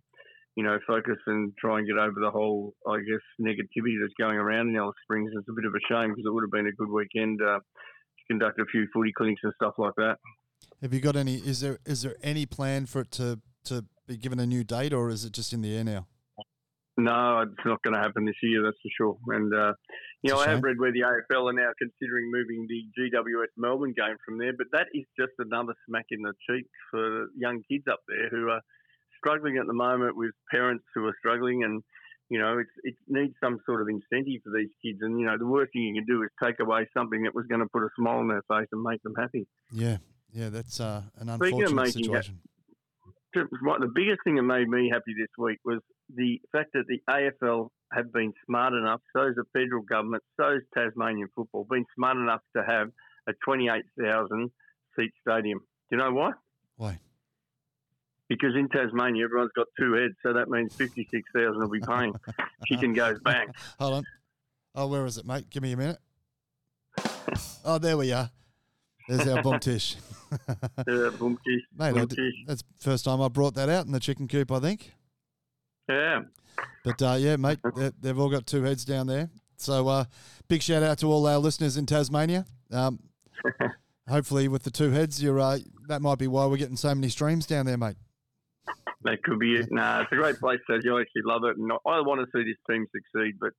you 0.57 0.63
know, 0.63 0.79
focus 0.87 1.17
and 1.27 1.53
try 1.59 1.79
and 1.79 1.87
get 1.87 1.97
over 1.97 2.21
the 2.21 2.31
whole, 2.31 2.75
I 2.87 2.99
guess, 2.99 3.25
negativity 3.41 3.97
that's 4.01 4.15
going 4.19 4.37
around 4.37 4.69
in 4.69 4.77
Alice 4.77 4.97
Springs. 5.05 5.31
It's 5.35 5.49
a 5.49 5.53
bit 5.53 5.65
of 5.65 5.73
a 5.75 5.81
shame 5.89 6.11
because 6.11 6.25
it 6.27 6.33
would 6.33 6.45
have 6.45 6.51
been 6.51 6.67
a 6.67 6.73
good 6.73 6.91
weekend 6.91 7.41
uh, 7.41 7.59
to 7.59 8.23
conduct 8.29 8.61
a 8.61 8.67
few 8.67 8.87
footy 8.93 9.13
clinics 9.17 9.41
and 9.45 9.53
stuff 9.57 9.75
like 9.79 9.95
that. 9.97 10.17
Have 10.83 10.93
you 10.93 11.01
got 11.01 11.17
any? 11.17 11.37
Is 11.37 11.61
there 11.61 11.79
is 11.87 12.03
there 12.03 12.17
any 12.23 12.45
plan 12.45 12.87
for 12.87 13.01
it 13.01 13.11
to 13.13 13.41
to 13.65 13.85
be 14.07 14.17
given 14.17 14.39
a 14.39 14.47
new 14.47 14.65
date, 14.65 14.93
or 14.93 15.11
is 15.11 15.25
it 15.25 15.33
just 15.33 15.53
in 15.53 15.63
the 15.63 15.77
air 15.77 15.85
now? 15.85 16.07
No, 16.99 17.41
it's 17.41 17.65
not 17.65 17.83
going 17.83 17.95
to 17.95 18.01
happen 18.01 18.27
this 18.27 18.37
year. 18.43 18.63
That's 18.63 18.77
for 18.83 18.91
sure. 18.97 19.17
And 19.35 19.53
uh, 19.55 19.73
you 20.23 20.33
know, 20.33 20.41
I 20.41 20.49
have 20.51 20.63
read 20.63 20.79
where 20.79 20.93
the 20.93 21.01
AFL 21.01 21.51
are 21.51 21.53
now 21.55 21.71
considering 21.79 22.31
moving 22.31 22.67
the 22.69 22.85
GWS 22.93 23.57
Melbourne 23.57 23.95
game 23.97 24.17
from 24.27 24.39
there, 24.39 24.53
but 24.57 24.67
that 24.73 24.87
is 24.93 25.05
just 25.19 25.33
another 25.39 25.73
smack 25.89 26.07
in 26.11 26.21
the 26.21 26.35
cheek 26.49 26.67
for 26.91 27.29
young 27.37 27.63
kids 27.71 27.85
up 27.91 28.01
there 28.07 28.29
who 28.29 28.51
are 28.51 28.61
struggling 29.23 29.59
at 29.59 29.67
the 29.67 29.73
moment 29.73 30.17
with 30.17 30.33
parents 30.51 30.85
who 30.95 31.07
are 31.07 31.15
struggling, 31.19 31.65
and 31.65 31.83
you 32.29 32.39
know, 32.39 32.59
it's, 32.59 32.71
it 32.83 32.95
needs 33.09 33.35
some 33.43 33.59
sort 33.67 33.83
of 33.83 33.89
incentive 33.89 34.41
for 34.43 34.53
these 34.57 34.71
kids. 34.85 34.99
And 35.03 35.21
you 35.21 35.27
know, 35.27 35.37
the 35.39 35.47
worst 35.47 35.73
thing 35.73 35.83
you 35.83 35.95
can 35.95 36.07
do 36.07 36.23
is 36.23 36.31
take 36.43 36.61
away 36.61 36.89
something 36.97 37.23
that 37.25 37.35
was 37.35 37.47
going 37.47 37.61
to 37.61 37.69
put 37.73 37.83
a 37.83 37.89
smile 37.99 38.19
on 38.19 38.29
their 38.29 38.43
face 38.49 38.69
and 38.73 38.83
make 38.83 39.03
them 39.03 39.15
happy. 39.19 39.47
Yeah, 39.71 39.99
yeah, 40.33 40.49
that's 40.49 40.81
uh, 40.81 41.03
an 41.19 41.29
unfortunate 41.29 41.93
situation. 41.93 42.41
Ha- 43.35 43.79
the 43.81 43.91
biggest 43.95 44.21
thing 44.25 44.37
that 44.37 44.43
made 44.43 44.69
me 44.69 44.91
happy 44.93 45.15
this 45.19 45.31
week 45.39 45.59
was 45.65 45.81
the 46.15 46.41
fact 46.53 46.71
that 46.75 46.85
the 46.89 47.01
AFL 47.09 47.69
have 47.93 48.13
been 48.13 48.33
smart 48.47 48.75
enough, 48.75 49.01
so 49.15 49.29
is 49.29 49.35
the 49.37 49.45
federal 49.53 49.83
government, 49.83 50.23
so 50.39 50.55
is 50.55 50.63
Tasmanian 50.75 51.29
football, 51.35 51.67
been 51.69 51.85
smart 51.97 52.17
enough 52.17 52.41
to 52.57 52.63
have 52.67 52.89
a 53.29 53.33
28,000 53.45 54.51
seat 54.99 55.13
stadium. 55.27 55.59
Do 55.59 55.97
you 55.97 55.99
know 55.99 56.13
why? 56.13 56.33
Why? 56.77 56.99
Because 58.33 58.55
in 58.57 58.69
Tasmania 58.69 59.25
everyone's 59.25 59.53
got 59.55 59.67
two 59.79 59.93
heads, 59.95 60.15
so 60.23 60.33
that 60.33 60.49
means 60.49 60.75
fifty 60.75 61.07
six 61.11 61.29
thousand 61.35 61.61
will 61.61 61.69
be 61.69 61.81
paying. 61.81 62.15
Chicken 62.67 62.93
goes 62.95 63.19
bang. 63.25 63.49
Hold 63.79 63.95
on. 63.95 64.05
Oh, 64.75 64.87
where 64.87 65.05
is 65.05 65.19
it, 65.19 65.27
mate? 65.27 65.51
Give 65.51 65.63
me 65.63 65.73
a 65.73 65.77
minute. 65.77 65.99
Oh, 67.65 67.79
there 67.79 67.97
we 67.97 68.13
are. 68.13 68.31
There's 69.09 69.29
our 69.29 69.43
boom 69.43 69.59
tish. 69.59 69.97
yeah, 70.89 71.11
boom. 71.19 71.39
Mate, 71.77 72.09
tish. 72.09 72.35
that's 72.47 72.63
the 72.63 72.85
first 72.85 73.05
time 73.05 73.21
I 73.21 73.29
brought 73.29 73.55
that 73.55 73.69
out 73.69 73.85
in 73.85 73.93
the 73.93 74.01
chicken 74.01 74.29
coop, 74.29 74.51
I 74.51 74.61
think. 74.61 74.93
Yeah. 75.89 76.23
But 76.85 77.03
uh, 77.03 77.17
yeah, 77.19 77.37
mate, 77.37 77.59
they've 78.01 78.19
all 78.19 78.31
got 78.31 78.47
two 78.47 78.63
heads 78.63 78.85
down 78.85 79.09
there. 79.09 79.29
So 79.57 79.89
uh, 79.89 80.05
big 80.49 80.63
shout 80.63 80.83
out 80.83 80.99
to 80.99 81.07
all 81.07 81.27
our 81.27 81.39
listeners 81.39 81.77
in 81.77 81.85
Tasmania. 81.87 82.47
Um, 82.71 83.01
hopefully, 84.09 84.49
with 84.49 84.63
the 84.63 84.71
two 84.71 84.91
heads, 84.91 85.23
you're 85.23 85.39
uh, 85.39 85.59
that 85.89 86.01
might 86.01 86.19
be 86.19 86.29
why 86.29 86.47
we're 86.47 86.57
getting 86.57 86.77
so 86.77 86.95
many 86.95 87.11
streams 87.11 87.47
down 87.47 87.67
there, 87.67 87.77
mate. 87.77 87.97
That 89.05 89.23
could 89.23 89.39
be 89.39 89.57
it. 89.57 89.69
Nah, 89.71 90.03
it's 90.03 90.13
a 90.13 90.17
great 90.17 90.39
place, 90.39 90.61
Sergio. 90.69 90.99
I 90.99 91.03
actually 91.03 91.23
love 91.25 91.43
it. 91.45 91.57
And 91.57 91.73
I 91.73 92.01
want 92.01 92.21
to 92.21 92.27
see 92.35 92.45
this 92.45 92.59
team 92.69 92.87
succeed, 92.95 93.35
but 93.41 93.53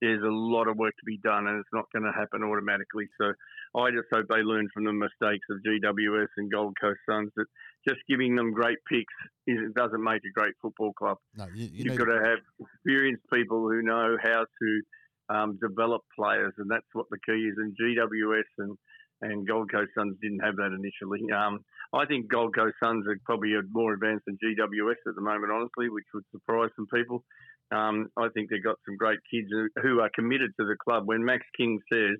there's 0.00 0.22
a 0.22 0.28
lot 0.30 0.68
of 0.68 0.76
work 0.76 0.92
to 0.92 1.06
be 1.06 1.18
done 1.24 1.46
and 1.46 1.58
it's 1.58 1.72
not 1.72 1.86
going 1.92 2.04
to 2.04 2.12
happen 2.12 2.42
automatically. 2.42 3.08
So 3.20 3.32
I 3.78 3.90
just 3.90 4.08
hope 4.12 4.26
they 4.28 4.42
learn 4.42 4.68
from 4.74 4.84
the 4.84 4.92
mistakes 4.92 5.46
of 5.50 5.58
GWS 5.66 6.28
and 6.36 6.52
Gold 6.52 6.76
Coast 6.80 7.00
Suns 7.08 7.30
that 7.36 7.46
just 7.88 8.00
giving 8.08 8.36
them 8.36 8.52
great 8.52 8.78
picks 8.90 9.14
is, 9.46 9.72
doesn't 9.74 10.02
make 10.02 10.22
a 10.24 10.32
great 10.38 10.54
football 10.60 10.92
club. 10.92 11.18
No, 11.36 11.46
you, 11.54 11.68
you 11.72 11.90
have 11.90 11.98
got 11.98 12.06
to 12.06 12.20
have 12.22 12.38
experienced 12.60 13.22
people 13.32 13.68
who 13.68 13.82
know 13.82 14.16
how 14.22 14.44
to 14.44 14.82
um, 15.30 15.58
develop 15.60 16.02
players, 16.18 16.52
and 16.58 16.70
that's 16.70 16.86
what 16.92 17.06
the 17.10 17.18
key 17.24 17.48
is. 17.48 17.54
And 17.56 17.74
GWS 17.80 18.50
and 18.58 18.76
and 19.24 19.46
Gold 19.46 19.70
Coast 19.72 19.90
Suns 19.96 20.16
didn't 20.20 20.40
have 20.40 20.56
that 20.56 20.76
initially. 20.76 21.32
Um, 21.32 21.64
I 21.92 22.04
think 22.06 22.30
Gold 22.30 22.54
Coast 22.54 22.74
Suns 22.82 23.06
are 23.06 23.16
probably 23.24 23.54
more 23.70 23.94
advanced 23.94 24.26
than 24.26 24.36
GWS 24.36 25.00
at 25.08 25.14
the 25.14 25.20
moment, 25.20 25.52
honestly, 25.52 25.88
which 25.88 26.04
would 26.12 26.24
surprise 26.30 26.70
some 26.76 26.86
people. 26.92 27.24
Um, 27.72 28.08
I 28.16 28.28
think 28.34 28.50
they've 28.50 28.62
got 28.62 28.76
some 28.86 28.96
great 28.96 29.18
kids 29.32 29.48
who, 29.82 30.00
are 30.00 30.10
committed 30.14 30.50
to 30.60 30.66
the 30.66 30.76
club. 30.76 31.04
When 31.06 31.24
Max 31.24 31.42
King 31.56 31.80
says, 31.90 32.18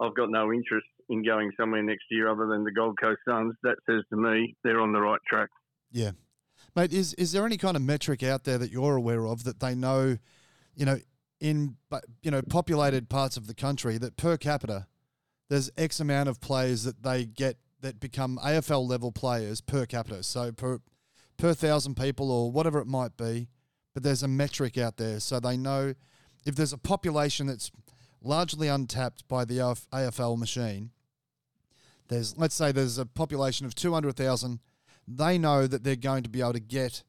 I've 0.00 0.14
got 0.14 0.30
no 0.30 0.52
interest 0.52 0.86
in 1.08 1.24
going 1.24 1.50
somewhere 1.58 1.82
next 1.82 2.04
year 2.10 2.28
other 2.28 2.46
than 2.46 2.64
the 2.64 2.72
Gold 2.72 2.98
Coast 3.00 3.20
Suns, 3.26 3.54
that 3.62 3.76
says 3.88 4.02
to 4.10 4.16
me 4.16 4.54
they're 4.62 4.80
on 4.80 4.92
the 4.92 5.00
right 5.00 5.20
track. 5.28 5.48
Yeah, 5.90 6.10
mate. 6.76 6.92
Is 6.92 7.14
is 7.14 7.32
there 7.32 7.46
any 7.46 7.56
kind 7.56 7.76
of 7.76 7.82
metric 7.82 8.22
out 8.22 8.44
there 8.44 8.58
that 8.58 8.70
you're 8.70 8.96
aware 8.96 9.26
of 9.26 9.44
that 9.44 9.60
they 9.60 9.74
know, 9.74 10.18
you 10.74 10.86
know, 10.86 10.98
in 11.40 11.76
you 12.22 12.30
know 12.30 12.42
populated 12.42 13.08
parts 13.08 13.36
of 13.36 13.46
the 13.46 13.54
country 13.54 13.98
that 13.98 14.16
per 14.16 14.36
capita, 14.36 14.86
there's 15.48 15.70
X 15.76 16.00
amount 16.00 16.28
of 16.28 16.40
players 16.40 16.84
that 16.84 17.02
they 17.02 17.24
get 17.24 17.56
that 17.80 18.00
become 18.00 18.38
AFL 18.42 18.88
level 18.88 19.12
players 19.12 19.60
per 19.60 19.86
capita. 19.86 20.22
So 20.22 20.52
per 20.52 20.80
per 21.36 21.54
thousand 21.54 21.96
people 21.96 22.30
or 22.30 22.50
whatever 22.50 22.78
it 22.78 22.86
might 22.86 23.16
be, 23.16 23.48
but 23.94 24.02
there's 24.02 24.22
a 24.22 24.28
metric 24.28 24.78
out 24.78 24.96
there 24.96 25.20
so 25.20 25.40
they 25.40 25.56
know 25.56 25.94
if 26.44 26.54
there's 26.54 26.72
a 26.72 26.78
population 26.78 27.46
that's 27.46 27.70
largely 28.22 28.68
untapped 28.68 29.26
by 29.28 29.44
the 29.44 29.58
AFL 29.58 30.38
machine. 30.38 30.90
There's 32.08 32.36
let's 32.36 32.54
say 32.54 32.72
there's 32.72 32.98
a 32.98 33.06
population 33.06 33.66
of 33.66 33.74
200,000 33.74 34.60
they 35.08 35.38
know 35.38 35.66
that 35.66 35.82
they're 35.84 35.96
going 35.96 36.22
to 36.22 36.28
be 36.28 36.40
able 36.40 36.52
to 36.52 36.60
get 36.60 37.02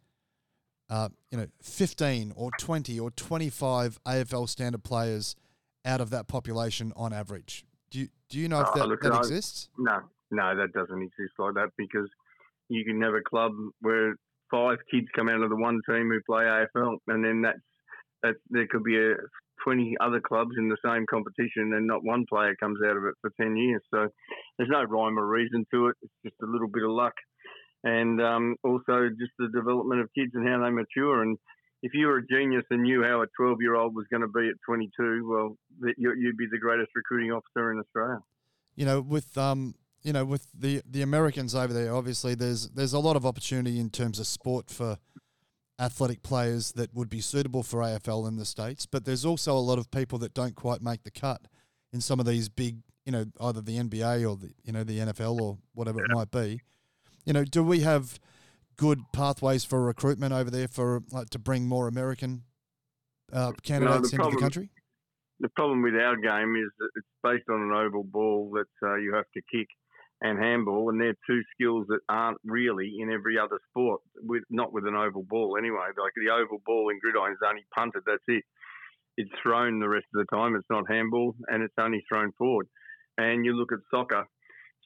uh, 0.90 1.10
you 1.32 1.38
know 1.38 1.48
15 1.62 2.34
or 2.36 2.52
20 2.60 3.00
or 3.00 3.12
25 3.12 4.00
AFL 4.06 4.50
standard 4.50 4.84
players 4.84 5.36
out 5.86 6.02
of 6.02 6.10
that 6.10 6.28
population 6.28 6.94
on 6.96 7.14
average. 7.14 7.66
Do 8.34 8.40
you, 8.40 8.50
know 8.50 8.62
if 8.62 8.74
that, 8.74 8.90
that 9.02 9.18
exists? 9.20 9.70
No, 9.78 10.00
no, 10.32 10.56
that 10.56 10.74
doesn't 10.74 11.02
exist 11.02 11.34
like 11.38 11.54
that 11.54 11.70
because 11.78 12.10
you 12.68 12.84
can 12.84 13.00
have 13.04 13.14
a 13.14 13.22
club 13.22 13.52
where 13.82 14.16
five 14.50 14.80
kids 14.90 15.06
come 15.16 15.30
out 15.30 15.44
of 15.44 15.52
the 15.52 15.56
one 15.56 15.82
team 15.88 16.10
who 16.10 16.20
play 16.26 16.46
AFL, 16.46 16.98
and 17.08 17.24
then 17.24 17.44
that's 17.44 17.60
that 18.24 18.36
there 18.50 18.66
could 18.66 18.84
be 18.84 18.98
a 18.98 19.14
20 19.64 19.98
other 20.02 20.20
clubs 20.20 20.52
in 20.58 20.68
the 20.68 20.78
same 20.84 21.06
competition 21.10 21.74
and 21.74 21.86
not 21.86 22.04
one 22.04 22.26
player 22.28 22.56
comes 22.60 22.80
out 22.84 22.98
of 22.98 23.04
it 23.06 23.14
for 23.22 23.32
10 23.40 23.56
years. 23.56 23.82
So 23.94 24.08
there's 24.58 24.70
no 24.70 24.84
rhyme 24.84 25.20
or 25.20 25.28
reason 25.28 25.66
to 25.72 25.88
it. 25.90 25.96
It's 26.02 26.14
just 26.24 26.36
a 26.42 26.52
little 26.52 26.68
bit 26.68 26.84
of 26.84 26.92
luck. 26.92 27.14
And 27.84 28.22
um, 28.22 28.56
also 28.64 29.10
just 29.20 29.34
the 29.38 29.50
development 29.54 30.02
of 30.02 30.10
kids 30.18 30.32
and 30.34 30.48
how 30.48 30.64
they 30.64 30.72
mature. 30.72 31.22
And 31.22 31.38
if 31.84 31.94
you 31.94 32.08
were 32.08 32.18
a 32.18 32.26
genius 32.26 32.64
and 32.72 32.82
knew 32.82 33.04
how 33.04 33.22
a 33.22 33.28
12 33.38 33.62
year 33.62 33.76
old 33.76 33.94
was 33.94 34.06
going 34.10 34.22
to 34.22 34.28
be 34.30 34.48
at 34.48 34.56
22, 34.66 35.30
well, 35.30 35.58
you'd 35.98 36.38
be 36.38 36.48
the 36.50 36.58
greatest 36.58 36.90
recruiting 36.96 37.32
officer 37.32 37.72
in 37.72 37.78
Australia. 37.78 38.20
You 38.76 38.86
know, 38.86 39.02
with 39.02 39.38
um, 39.38 39.76
you 40.02 40.14
know, 40.14 40.26
with 40.26 40.48
the 40.58 40.82
the 40.90 41.02
Americans 41.02 41.54
over 41.54 41.74
there, 41.74 41.94
obviously 41.94 42.36
there's 42.36 42.70
there's 42.70 42.94
a 42.94 43.00
lot 43.00 43.16
of 43.16 43.26
opportunity 43.26 43.80
in 43.80 43.90
terms 43.90 44.18
of 44.18 44.26
sport 44.26 44.72
for 44.72 44.98
athletic 45.78 46.24
players 46.24 46.72
that 46.72 46.94
would 46.94 47.10
be 47.10 47.20
suitable 47.20 47.64
for 47.64 47.82
AFL 47.82 48.28
in 48.28 48.38
the 48.38 48.46
states, 48.46 48.86
but 48.86 49.04
there's 49.04 49.26
also 49.26 49.54
a 49.54 49.60
lot 49.60 49.78
of 49.78 49.92
people 49.92 50.18
that 50.20 50.34
don't 50.34 50.56
quite 50.56 50.82
make 50.82 51.04
the 51.04 51.12
cut 51.12 51.42
in 51.92 52.00
some 52.00 52.20
of 52.20 52.26
these 52.26 52.48
big, 52.48 52.78
you 53.06 53.12
know, 53.12 53.26
either 53.42 53.60
the 53.60 53.78
NBA 53.78 54.28
or 54.30 54.38
the 54.38 54.54
you 54.64 54.72
know 54.72 54.86
the 54.86 55.00
NFL 55.00 55.42
or 55.42 55.58
whatever 55.74 56.00
it 56.00 56.12
might 56.12 56.32
be. 56.32 56.62
You 57.26 57.34
know, 57.34 57.44
do 57.44 57.62
we 57.62 57.82
have 57.82 58.20
good 58.78 59.00
pathways 59.14 59.64
for 59.64 59.82
recruitment 59.82 60.34
over 60.34 60.50
there 60.50 60.68
for 60.68 61.02
like 61.12 61.30
to 61.32 61.40
bring 61.40 61.68
more 61.68 61.88
American 61.88 62.44
uh, 63.32 63.52
candidates 63.64 63.96
no, 63.96 63.98
into 63.98 64.16
problem, 64.16 64.36
the 64.36 64.42
country? 64.42 64.70
The 65.40 65.50
problem 65.50 65.82
with 65.82 65.96
our 65.96 66.16
game 66.16 66.56
is 66.56 66.70
that 66.80 66.90
it's 66.96 67.08
based 67.24 67.50
on 67.50 67.62
an 67.62 67.72
oval 67.72 68.04
ball 68.04 68.52
that 68.54 68.88
uh, 68.88 68.96
you 68.96 69.14
have 69.14 69.26
to 69.34 69.42
kick 69.52 69.68
and 70.22 70.40
handball, 70.40 70.90
and 70.90 71.02
they're 71.02 71.18
two 71.28 71.42
skills 71.54 71.86
that 71.90 72.00
aren't 72.08 72.38
really 72.46 72.96
in 73.00 73.12
every 73.12 73.38
other 73.38 73.60
sport. 73.70 74.02
With 74.22 74.44
not 74.50 74.72
with 74.72 74.88
an 74.88 74.96
oval 74.96 75.24
ball 75.24 75.58
anyway. 75.58 75.88
Like 76.02 76.14
the 76.16 76.32
oval 76.32 76.62
ball 76.66 76.90
in 76.90 77.00
gridiron 77.00 77.34
is 77.34 77.40
only 77.46 77.66
punted. 77.76 78.04
That's 78.06 78.24
it. 78.28 78.44
It's 79.18 79.30
thrown 79.44 79.80
the 79.80 79.90
rest 79.90 80.06
of 80.16 80.26
the 80.26 80.36
time. 80.36 80.56
It's 80.56 80.70
not 80.70 80.90
handball, 80.90 81.36
and 81.50 81.62
it's 81.62 81.74
only 81.78 82.04
thrown 82.08 82.32
forward. 82.38 82.68
And 83.18 83.46
you 83.46 83.54
look 83.54 83.72
at 83.72 83.80
soccer. 83.92 84.26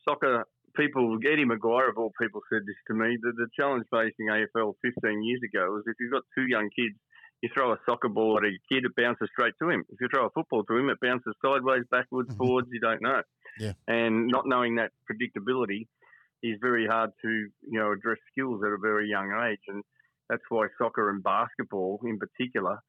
Soccer 0.08 0.46
people, 0.78 1.18
Eddie 1.26 1.46
McGuire 1.46 1.90
of 1.90 1.98
all 1.98 2.12
people 2.22 2.42
said 2.52 2.62
this 2.66 2.78
to 2.88 2.94
me. 2.94 3.18
That 3.22 3.34
the 3.36 3.48
challenge 3.58 3.86
facing 3.92 4.30
AFL 4.30 4.74
15 4.82 5.24
years 5.24 5.42
ago 5.44 5.72
was 5.72 5.84
if 5.88 5.96
you've 6.00 6.14
got 6.14 6.24
two 6.38 6.46
young 6.48 6.70
kids 6.76 6.96
you 7.42 7.50
throw 7.54 7.72
a 7.72 7.78
soccer 7.86 8.10
ball 8.10 8.38
at 8.38 8.44
a 8.44 8.52
kid, 8.72 8.86
it 8.86 8.96
bounces 8.96 9.30
straight 9.32 9.54
to 9.62 9.70
him. 9.70 9.84
If 9.90 10.02
you 10.02 10.08
throw 10.12 10.26
a 10.26 10.30
football 10.32 10.64
to 10.64 10.78
him, 10.78 10.90
it 10.90 10.98
bounces 11.02 11.34
sideways, 11.44 11.84
backwards, 11.92 12.30
mm-hmm. 12.30 12.38
forwards. 12.38 12.68
You 12.72 12.80
don't 12.80 13.02
know. 13.02 13.22
Yeah. 13.60 13.74
And 13.88 14.28
not 14.28 14.48
knowing 14.48 14.76
that 14.76 14.92
predictability 15.10 15.88
is 16.44 16.58
very 16.62 16.88
hard 16.88 17.12
to 17.22 17.30
you 17.30 17.80
know 17.80 17.92
address 17.92 18.18
skills 18.32 18.62
at 18.66 18.72
a 18.72 18.78
very 18.82 19.10
young 19.10 19.32
age, 19.50 19.62
and 19.68 19.84
that's 20.30 20.44
why 20.50 20.68
soccer 20.78 21.10
and 21.10 21.24
basketball, 21.24 22.00
in 22.04 22.18
particular, 22.18 22.80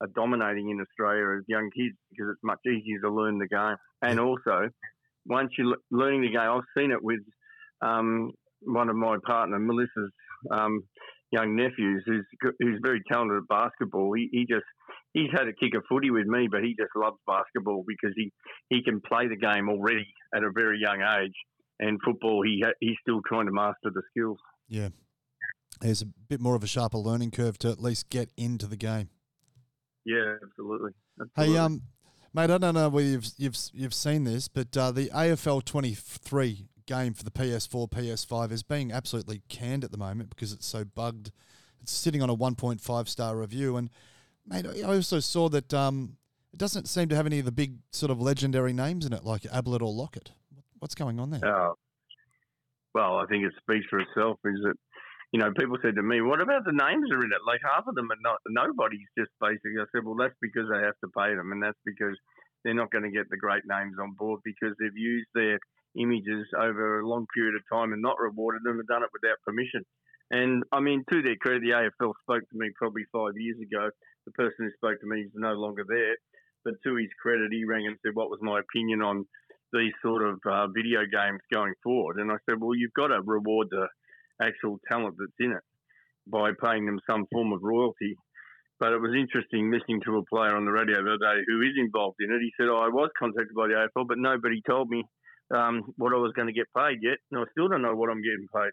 are 0.00 0.08
dominating 0.14 0.70
in 0.70 0.80
Australia 0.80 1.38
as 1.38 1.44
young 1.46 1.70
kids 1.76 1.96
because 2.10 2.30
it's 2.32 2.44
much 2.44 2.60
easier 2.66 3.00
to 3.02 3.10
learn 3.10 3.38
the 3.38 3.48
game. 3.48 3.76
And 4.02 4.20
also, 4.20 4.70
once 5.26 5.50
you're 5.58 5.76
learning 5.90 6.22
the 6.22 6.30
game, 6.30 6.38
I've 6.38 6.62
seen 6.76 6.92
it 6.92 7.02
with 7.02 7.20
um, 7.82 8.32
one 8.62 8.88
of 8.88 8.96
my 8.96 9.16
partner, 9.26 9.58
Melissa's 9.58 10.12
um, 10.50 10.82
young 11.30 11.56
nephews 11.56 12.02
who's 12.06 12.26
who's 12.58 12.80
very 12.82 13.02
talented 13.10 13.42
at 13.42 13.48
basketball. 13.48 14.12
He, 14.14 14.28
he 14.32 14.46
just 14.48 14.64
he's 15.12 15.30
had 15.32 15.48
a 15.48 15.52
kick 15.52 15.74
of 15.76 15.84
footy 15.88 16.10
with 16.10 16.26
me, 16.26 16.48
but 16.50 16.62
he 16.62 16.74
just 16.78 16.90
loves 16.96 17.16
basketball 17.26 17.84
because 17.86 18.14
he, 18.16 18.32
he 18.68 18.82
can 18.82 19.00
play 19.00 19.28
the 19.28 19.36
game 19.36 19.68
already 19.68 20.06
at 20.34 20.42
a 20.42 20.50
very 20.54 20.80
young 20.80 21.00
age. 21.20 21.34
And 21.80 21.98
football, 22.04 22.42
he 22.44 22.62
he's 22.80 22.96
still 23.02 23.20
trying 23.26 23.46
to 23.46 23.52
master 23.52 23.90
the 23.94 24.02
skills. 24.10 24.38
Yeah, 24.68 24.88
there's 25.80 26.02
a 26.02 26.06
bit 26.06 26.40
more 26.40 26.56
of 26.56 26.64
a 26.64 26.66
sharper 26.66 26.98
learning 26.98 27.30
curve 27.30 27.56
to 27.58 27.70
at 27.70 27.80
least 27.80 28.10
get 28.10 28.30
into 28.36 28.66
the 28.66 28.76
game. 28.76 29.10
Yeah, 30.04 30.34
absolutely. 30.42 30.90
absolutely. 31.20 31.54
Hey, 31.54 31.58
um, 31.58 31.82
mate, 32.34 32.50
I 32.50 32.58
don't 32.58 32.74
know 32.74 32.88
whether 32.88 33.06
you've 33.06 33.30
you've 33.36 33.56
you've 33.72 33.94
seen 33.94 34.24
this, 34.24 34.48
but 34.48 34.76
uh, 34.76 34.90
the 34.90 35.08
AFL 35.10 35.64
23 35.64 36.66
game 36.88 37.14
for 37.14 37.22
the 37.22 37.30
PS4, 37.30 37.90
PS5 37.90 38.50
is 38.50 38.62
being 38.64 38.90
absolutely 38.90 39.42
canned 39.48 39.84
at 39.84 39.92
the 39.92 39.98
moment 39.98 40.30
because 40.30 40.52
it's 40.52 40.66
so 40.66 40.84
bugged. 40.84 41.30
It's 41.80 41.92
sitting 41.92 42.22
on 42.22 42.30
a 42.30 42.36
1.5 42.36 43.08
star 43.08 43.36
review, 43.36 43.76
and 43.76 43.90
mate, 44.44 44.66
I 44.66 44.82
also 44.82 45.20
saw 45.20 45.48
that 45.50 45.72
um, 45.72 46.16
it 46.52 46.58
doesn't 46.58 46.88
seem 46.88 47.08
to 47.10 47.14
have 47.14 47.26
any 47.26 47.38
of 47.38 47.44
the 47.44 47.52
big 47.52 47.76
sort 47.92 48.10
of 48.10 48.20
legendary 48.20 48.72
names 48.72 49.06
in 49.06 49.12
it, 49.12 49.24
like 49.24 49.46
Ablett 49.52 49.82
or 49.82 49.92
Lockett. 49.92 50.32
What's 50.80 50.96
going 50.96 51.20
on 51.20 51.30
there? 51.30 51.44
Uh, 51.44 51.74
well, 52.94 53.16
I 53.16 53.26
think 53.26 53.44
it 53.44 53.52
speaks 53.60 53.86
for 53.88 54.00
itself. 54.00 54.38
Is 54.44 54.58
that 54.64 54.74
you 55.32 55.38
know 55.38 55.52
people 55.52 55.76
said 55.82 55.94
to 55.94 56.02
me, 56.02 56.20
"What 56.20 56.40
about 56.40 56.64
the 56.64 56.72
names 56.72 57.12
are 57.12 57.22
in 57.22 57.30
it?" 57.30 57.46
Like 57.46 57.60
half 57.62 57.86
of 57.86 57.94
them 57.94 58.10
are 58.10 58.22
not. 58.22 58.38
Nobody's 58.48 59.06
just 59.16 59.30
basically. 59.40 59.78
I 59.78 59.86
said, 59.92 60.04
"Well, 60.04 60.16
that's 60.16 60.38
because 60.40 60.66
they 60.72 60.82
have 60.82 60.98
to 61.04 61.08
pay 61.14 61.34
them, 61.36 61.52
and 61.52 61.62
that's 61.62 61.78
because 61.84 62.16
they're 62.64 62.74
not 62.74 62.90
going 62.90 63.04
to 63.04 63.10
get 63.10 63.30
the 63.30 63.36
great 63.36 63.62
names 63.66 63.96
on 64.00 64.14
board 64.18 64.40
because 64.42 64.74
they've 64.80 64.96
used 64.96 65.28
their 65.34 65.60
images 65.98 66.46
over 66.56 67.00
a 67.00 67.08
long 67.08 67.26
period 67.34 67.54
of 67.54 67.62
time 67.72 67.92
and 67.92 68.02
not 68.02 68.18
rewarded 68.18 68.62
them 68.64 68.78
and 68.78 68.88
done 68.88 69.02
it 69.02 69.10
without 69.12 69.42
permission. 69.44 69.84
And 70.30 70.62
I 70.72 70.80
mean, 70.80 71.04
to 71.10 71.22
their 71.22 71.36
credit, 71.36 71.62
the 71.62 71.76
AFL 71.76 72.12
spoke 72.22 72.42
to 72.48 72.58
me 72.58 72.70
probably 72.76 73.04
five 73.12 73.32
years 73.36 73.56
ago. 73.60 73.90
The 74.26 74.32
person 74.32 74.68
who 74.68 74.70
spoke 74.76 75.00
to 75.00 75.06
me 75.06 75.22
is 75.22 75.32
no 75.34 75.54
longer 75.54 75.84
there. 75.88 76.16
But 76.64 76.74
to 76.84 76.96
his 76.96 77.08
credit, 77.20 77.48
he 77.50 77.64
rang 77.64 77.86
and 77.86 77.96
said, 78.04 78.14
What 78.14 78.30
was 78.30 78.40
my 78.42 78.60
opinion 78.60 79.00
on 79.00 79.24
these 79.72 79.92
sort 80.02 80.22
of 80.22 80.38
uh, 80.44 80.66
video 80.68 81.00
games 81.10 81.40
going 81.52 81.72
forward? 81.82 82.18
And 82.18 82.30
I 82.30 82.36
said, 82.48 82.60
Well, 82.60 82.76
you've 82.76 82.92
got 82.92 83.08
to 83.08 83.22
reward 83.24 83.68
the 83.70 83.88
actual 84.42 84.78
talent 84.88 85.16
that's 85.18 85.32
in 85.40 85.52
it 85.52 85.64
by 86.26 86.50
paying 86.62 86.84
them 86.84 87.00
some 87.08 87.26
form 87.32 87.52
of 87.52 87.60
royalty. 87.62 88.16
But 88.78 88.92
it 88.92 89.00
was 89.00 89.16
interesting 89.16 89.72
listening 89.72 90.02
to 90.04 90.18
a 90.18 90.26
player 90.26 90.54
on 90.54 90.64
the 90.64 90.70
radio 90.70 91.02
the 91.02 91.14
other 91.14 91.34
day 91.34 91.42
who 91.48 91.62
is 91.62 91.74
involved 91.76 92.18
in 92.20 92.30
it. 92.30 92.40
He 92.40 92.52
said, 92.56 92.68
oh, 92.68 92.78
I 92.78 92.88
was 92.88 93.10
contacted 93.18 93.56
by 93.56 93.66
the 93.66 93.74
AFL, 93.74 94.06
but 94.06 94.18
nobody 94.18 94.62
told 94.68 94.88
me 94.88 95.02
um, 95.54 95.92
what 95.96 96.12
I 96.12 96.16
was 96.16 96.32
going 96.34 96.48
to 96.48 96.52
get 96.52 96.66
paid 96.76 96.98
yet, 97.02 97.18
and 97.30 97.40
I 97.40 97.44
still 97.52 97.68
don't 97.68 97.82
know 97.82 97.94
what 97.94 98.10
I'm 98.10 98.22
getting 98.22 98.46
paid. 98.54 98.72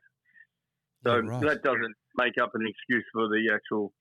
So 1.06 1.16
yeah, 1.16 1.30
right. 1.30 1.42
that 1.44 1.64
doesn't 1.64 1.96
make 2.18 2.34
up 2.42 2.52
an 2.54 2.66
excuse 2.68 3.06
for 3.14 3.28
the 3.28 3.52
actual 3.54 3.94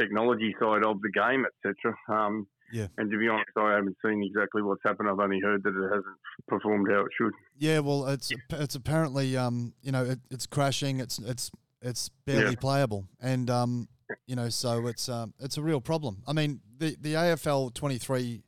technology 0.00 0.54
side 0.60 0.84
of 0.84 1.00
the 1.00 1.10
game, 1.10 1.44
etc. 1.44 1.94
Um, 2.08 2.46
yeah. 2.72 2.86
And 2.98 3.10
to 3.10 3.18
be 3.18 3.28
honest, 3.28 3.50
I 3.56 3.74
haven't 3.74 3.96
seen 4.04 4.22
exactly 4.22 4.62
what's 4.62 4.82
happened. 4.84 5.08
I've 5.08 5.18
only 5.18 5.40
heard 5.40 5.62
that 5.64 5.70
it 5.70 5.88
hasn't 5.88 6.16
performed 6.46 6.88
how 6.90 7.00
it 7.00 7.10
should. 7.18 7.32
Yeah, 7.58 7.80
well, 7.80 8.06
it's 8.06 8.32
it's 8.50 8.74
apparently 8.74 9.36
um, 9.36 9.74
you 9.82 9.92
know 9.92 10.04
it, 10.04 10.20
it's 10.30 10.46
crashing. 10.46 11.00
It's 11.00 11.18
it's 11.18 11.50
it's 11.82 12.10
barely 12.26 12.50
yeah. 12.50 12.60
playable, 12.60 13.06
and 13.20 13.50
um, 13.50 13.88
you 14.26 14.36
know 14.36 14.48
so 14.48 14.86
it's 14.86 15.08
um, 15.08 15.34
it's 15.40 15.56
a 15.56 15.62
real 15.62 15.80
problem. 15.80 16.22
I 16.26 16.32
mean, 16.32 16.60
the 16.78 16.96
the 17.00 17.14
AFL 17.14 17.74
twenty 17.74 17.98
three 17.98 18.42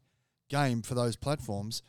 game 0.48 0.82
for 0.82 0.94
those 0.94 1.16
platforms 1.16 1.82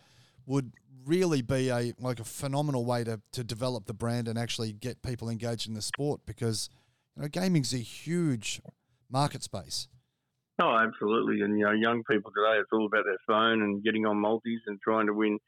would 0.46 0.72
really 1.06 1.42
be 1.42 1.70
a 1.70 1.94
like 2.00 2.20
a 2.20 2.24
phenomenal 2.24 2.86
way 2.86 3.04
to, 3.04 3.22
to 3.32 3.44
develop 3.44 3.86
the 3.86 3.94
brand 3.94 4.28
and 4.28 4.38
actually 4.38 4.74
get 4.74 5.02
people 5.02 5.30
engaged 5.30 5.68
in 5.68 5.74
the 5.74 5.82
sport 5.82 6.22
because 6.26 6.70
you 7.16 7.22
know 7.22 7.28
gaming's 7.28 7.74
a 7.74 7.78
huge 7.78 8.62
market 9.10 9.44
space. 9.44 9.88
Oh, 10.62 10.78
absolutely. 10.78 11.42
And 11.42 11.58
you 11.58 11.66
know, 11.66 11.72
young 11.72 12.04
people 12.10 12.32
today, 12.32 12.60
it's 12.60 12.70
all 12.72 12.86
about 12.86 13.06
their 13.06 13.18
phone 13.28 13.64
and 13.64 13.84
getting 13.84 14.06
on 14.06 14.18
multis 14.18 14.62
and 14.68 14.80
trying 14.82 15.08
to 15.08 15.14
win. 15.14 15.40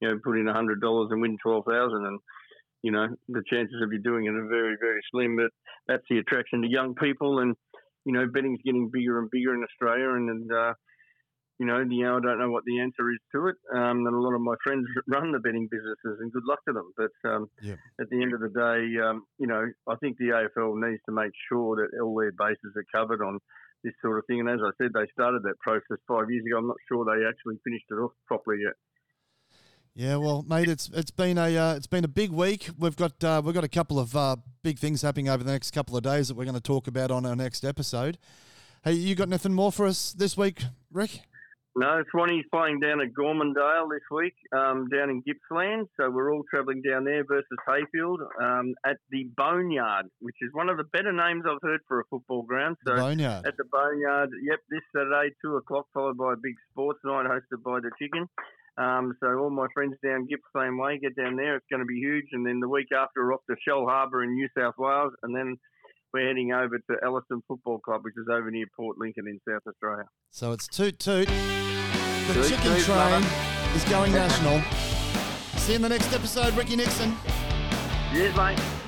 You 0.00 0.08
know, 0.08 0.18
put 0.22 0.38
in 0.38 0.48
a 0.48 0.52
hundred 0.52 0.80
dollars 0.80 1.08
and 1.10 1.20
win 1.20 1.36
twelve 1.42 1.64
thousand, 1.66 2.06
and 2.06 2.18
you 2.82 2.90
know 2.90 3.08
the 3.28 3.42
chances 3.48 3.80
of 3.82 3.92
you 3.92 4.00
doing 4.00 4.26
it 4.26 4.34
are 4.34 4.48
very, 4.48 4.76
very 4.80 5.00
slim. 5.10 5.36
But 5.36 5.50
that's 5.86 6.02
the 6.10 6.18
attraction 6.18 6.62
to 6.62 6.68
young 6.68 6.94
people, 6.94 7.38
and 7.38 7.54
you 8.04 8.12
know, 8.12 8.26
betting's 8.26 8.60
getting 8.64 8.90
bigger 8.92 9.18
and 9.18 9.30
bigger 9.30 9.54
in 9.54 9.64
Australia, 9.64 10.10
and, 10.10 10.28
and 10.30 10.52
uh, 10.52 10.74
you 11.58 11.66
know, 11.66 11.78
you 11.78 12.04
know, 12.04 12.16
I 12.16 12.20
don't 12.20 12.38
know 12.38 12.50
what 12.50 12.64
the 12.64 12.80
answer 12.80 13.10
is 13.10 13.18
to 13.32 13.46
it. 13.48 13.56
Um, 13.74 14.06
and 14.06 14.14
a 14.14 14.18
lot 14.18 14.34
of 14.34 14.40
my 14.40 14.54
friends 14.64 14.86
run 15.06 15.32
the 15.32 15.38
betting 15.38 15.68
businesses, 15.70 16.18
and 16.20 16.32
good 16.32 16.42
luck 16.48 16.60
to 16.66 16.72
them. 16.72 16.92
But 16.96 17.30
um, 17.30 17.50
Yeah. 17.62 17.76
at 18.00 18.08
the 18.10 18.20
end 18.22 18.34
of 18.34 18.40
the 18.40 18.48
day, 18.48 19.00
um, 19.00 19.24
you 19.38 19.46
know, 19.46 19.64
I 19.88 19.96
think 19.96 20.18
the 20.18 20.30
AFL 20.34 20.74
needs 20.80 21.02
to 21.06 21.12
make 21.12 21.32
sure 21.48 21.76
that 21.76 22.00
all 22.02 22.14
their 22.18 22.32
bases 22.32 22.74
are 22.76 22.86
covered 22.92 23.22
on 23.22 23.38
this 23.84 23.94
sort 24.02 24.18
of 24.18 24.24
thing. 24.26 24.40
And 24.40 24.48
as 24.48 24.60
I 24.64 24.70
said, 24.82 24.92
they 24.94 25.06
started 25.12 25.42
that 25.44 25.58
process 25.60 25.98
five 26.08 26.30
years 26.30 26.44
ago. 26.46 26.58
I'm 26.58 26.66
not 26.66 26.76
sure 26.88 27.04
they 27.04 27.24
actually 27.26 27.56
finished 27.62 27.86
it 27.90 27.94
off 27.94 28.12
properly 28.26 28.62
yet. 28.64 28.74
Yeah, 29.96 30.16
well, 30.16 30.44
mate, 30.48 30.68
it's 30.68 30.90
it's 30.92 31.12
been 31.12 31.38
a 31.38 31.56
uh, 31.56 31.74
it's 31.76 31.86
been 31.86 32.02
a 32.02 32.08
big 32.08 32.32
week. 32.32 32.68
We've 32.76 32.96
got 32.96 33.22
uh, 33.22 33.40
we've 33.44 33.54
got 33.54 33.62
a 33.62 33.68
couple 33.68 34.00
of 34.00 34.16
uh, 34.16 34.36
big 34.64 34.80
things 34.80 35.02
happening 35.02 35.28
over 35.28 35.44
the 35.44 35.52
next 35.52 35.70
couple 35.70 35.96
of 35.96 36.02
days 36.02 36.26
that 36.26 36.34
we're 36.36 36.46
going 36.46 36.56
to 36.56 36.60
talk 36.60 36.88
about 36.88 37.12
on 37.12 37.24
our 37.24 37.36
next 37.36 37.64
episode. 37.64 38.18
Hey, 38.82 38.94
you 38.94 39.14
got 39.14 39.28
nothing 39.28 39.54
more 39.54 39.70
for 39.70 39.86
us 39.86 40.12
this 40.12 40.36
week, 40.36 40.62
Rick? 40.90 41.20
No, 41.76 42.04
Swanee's 42.14 42.44
playing 42.52 42.78
down 42.78 43.00
at 43.00 43.08
Gormandale 43.18 43.90
this 43.90 44.06
week, 44.10 44.34
um, 44.56 44.88
down 44.88 45.10
in 45.10 45.22
Gippsland. 45.22 45.86
So 45.98 46.08
we're 46.08 46.32
all 46.32 46.44
travelling 46.48 46.82
down 46.82 47.02
there 47.04 47.24
versus 47.24 47.58
Heyfield 47.68 48.18
um, 48.40 48.74
at 48.86 48.96
the 49.10 49.28
Boneyard, 49.36 50.06
which 50.20 50.36
is 50.40 50.50
one 50.52 50.68
of 50.68 50.76
the 50.76 50.84
better 50.84 51.12
names 51.12 51.42
I've 51.48 51.62
heard 51.62 51.80
for 51.88 51.98
a 51.98 52.04
football 52.08 52.42
ground. 52.42 52.76
So 52.86 52.94
Boneyard. 52.94 53.46
at 53.46 53.56
the 53.56 53.64
Boneyard, 53.64 54.30
yep, 54.44 54.60
this 54.70 54.82
Saturday, 54.94 55.34
2 55.42 55.56
o'clock, 55.56 55.86
followed 55.92 56.16
by 56.16 56.34
a 56.34 56.36
big 56.36 56.54
sports 56.70 57.00
night 57.04 57.26
hosted 57.26 57.62
by 57.64 57.80
the 57.80 57.90
Chicken. 57.98 58.28
Um, 58.76 59.16
so 59.20 59.26
all 59.38 59.50
my 59.50 59.66
friends 59.74 59.96
down 60.04 60.28
Gippsland 60.28 60.78
Way, 60.78 60.98
get 60.98 61.16
down 61.16 61.34
there. 61.36 61.56
It's 61.56 61.66
going 61.70 61.82
to 61.82 61.86
be 61.86 61.98
huge. 61.98 62.26
And 62.32 62.46
then 62.46 62.60
the 62.60 62.68
week 62.68 62.88
after, 62.94 63.24
we're 63.24 63.34
off 63.34 63.40
to 63.50 63.56
Shellharbour 63.68 64.22
in 64.22 64.34
New 64.34 64.48
South 64.56 64.74
Wales. 64.78 65.12
And 65.22 65.34
then 65.34 65.56
we're 66.14 66.28
heading 66.28 66.52
over 66.52 66.78
to 66.78 66.96
Elliston 67.04 67.42
Football 67.48 67.80
Club, 67.80 68.02
which 68.04 68.14
is 68.16 68.26
over 68.30 68.50
near 68.50 68.66
Port 68.76 68.96
Lincoln 68.98 69.26
in 69.26 69.40
South 69.46 69.62
Australia. 69.68 70.04
So 70.30 70.52
it's 70.52 70.68
toot 70.68 70.98
toot. 70.98 71.26
The 71.26 72.34
Toot 72.34 72.48
chicken 72.48 72.74
toot, 72.76 72.84
train 72.84 72.96
mother. 72.96 73.26
is 73.74 73.84
going 73.84 74.12
national. 74.12 74.62
See 75.58 75.72
you 75.72 75.76
in 75.76 75.82
the 75.82 75.88
next 75.88 76.12
episode, 76.14 76.54
Ricky 76.54 76.76
Nixon. 76.76 77.14
Cheers, 78.12 78.36
mate. 78.36 78.83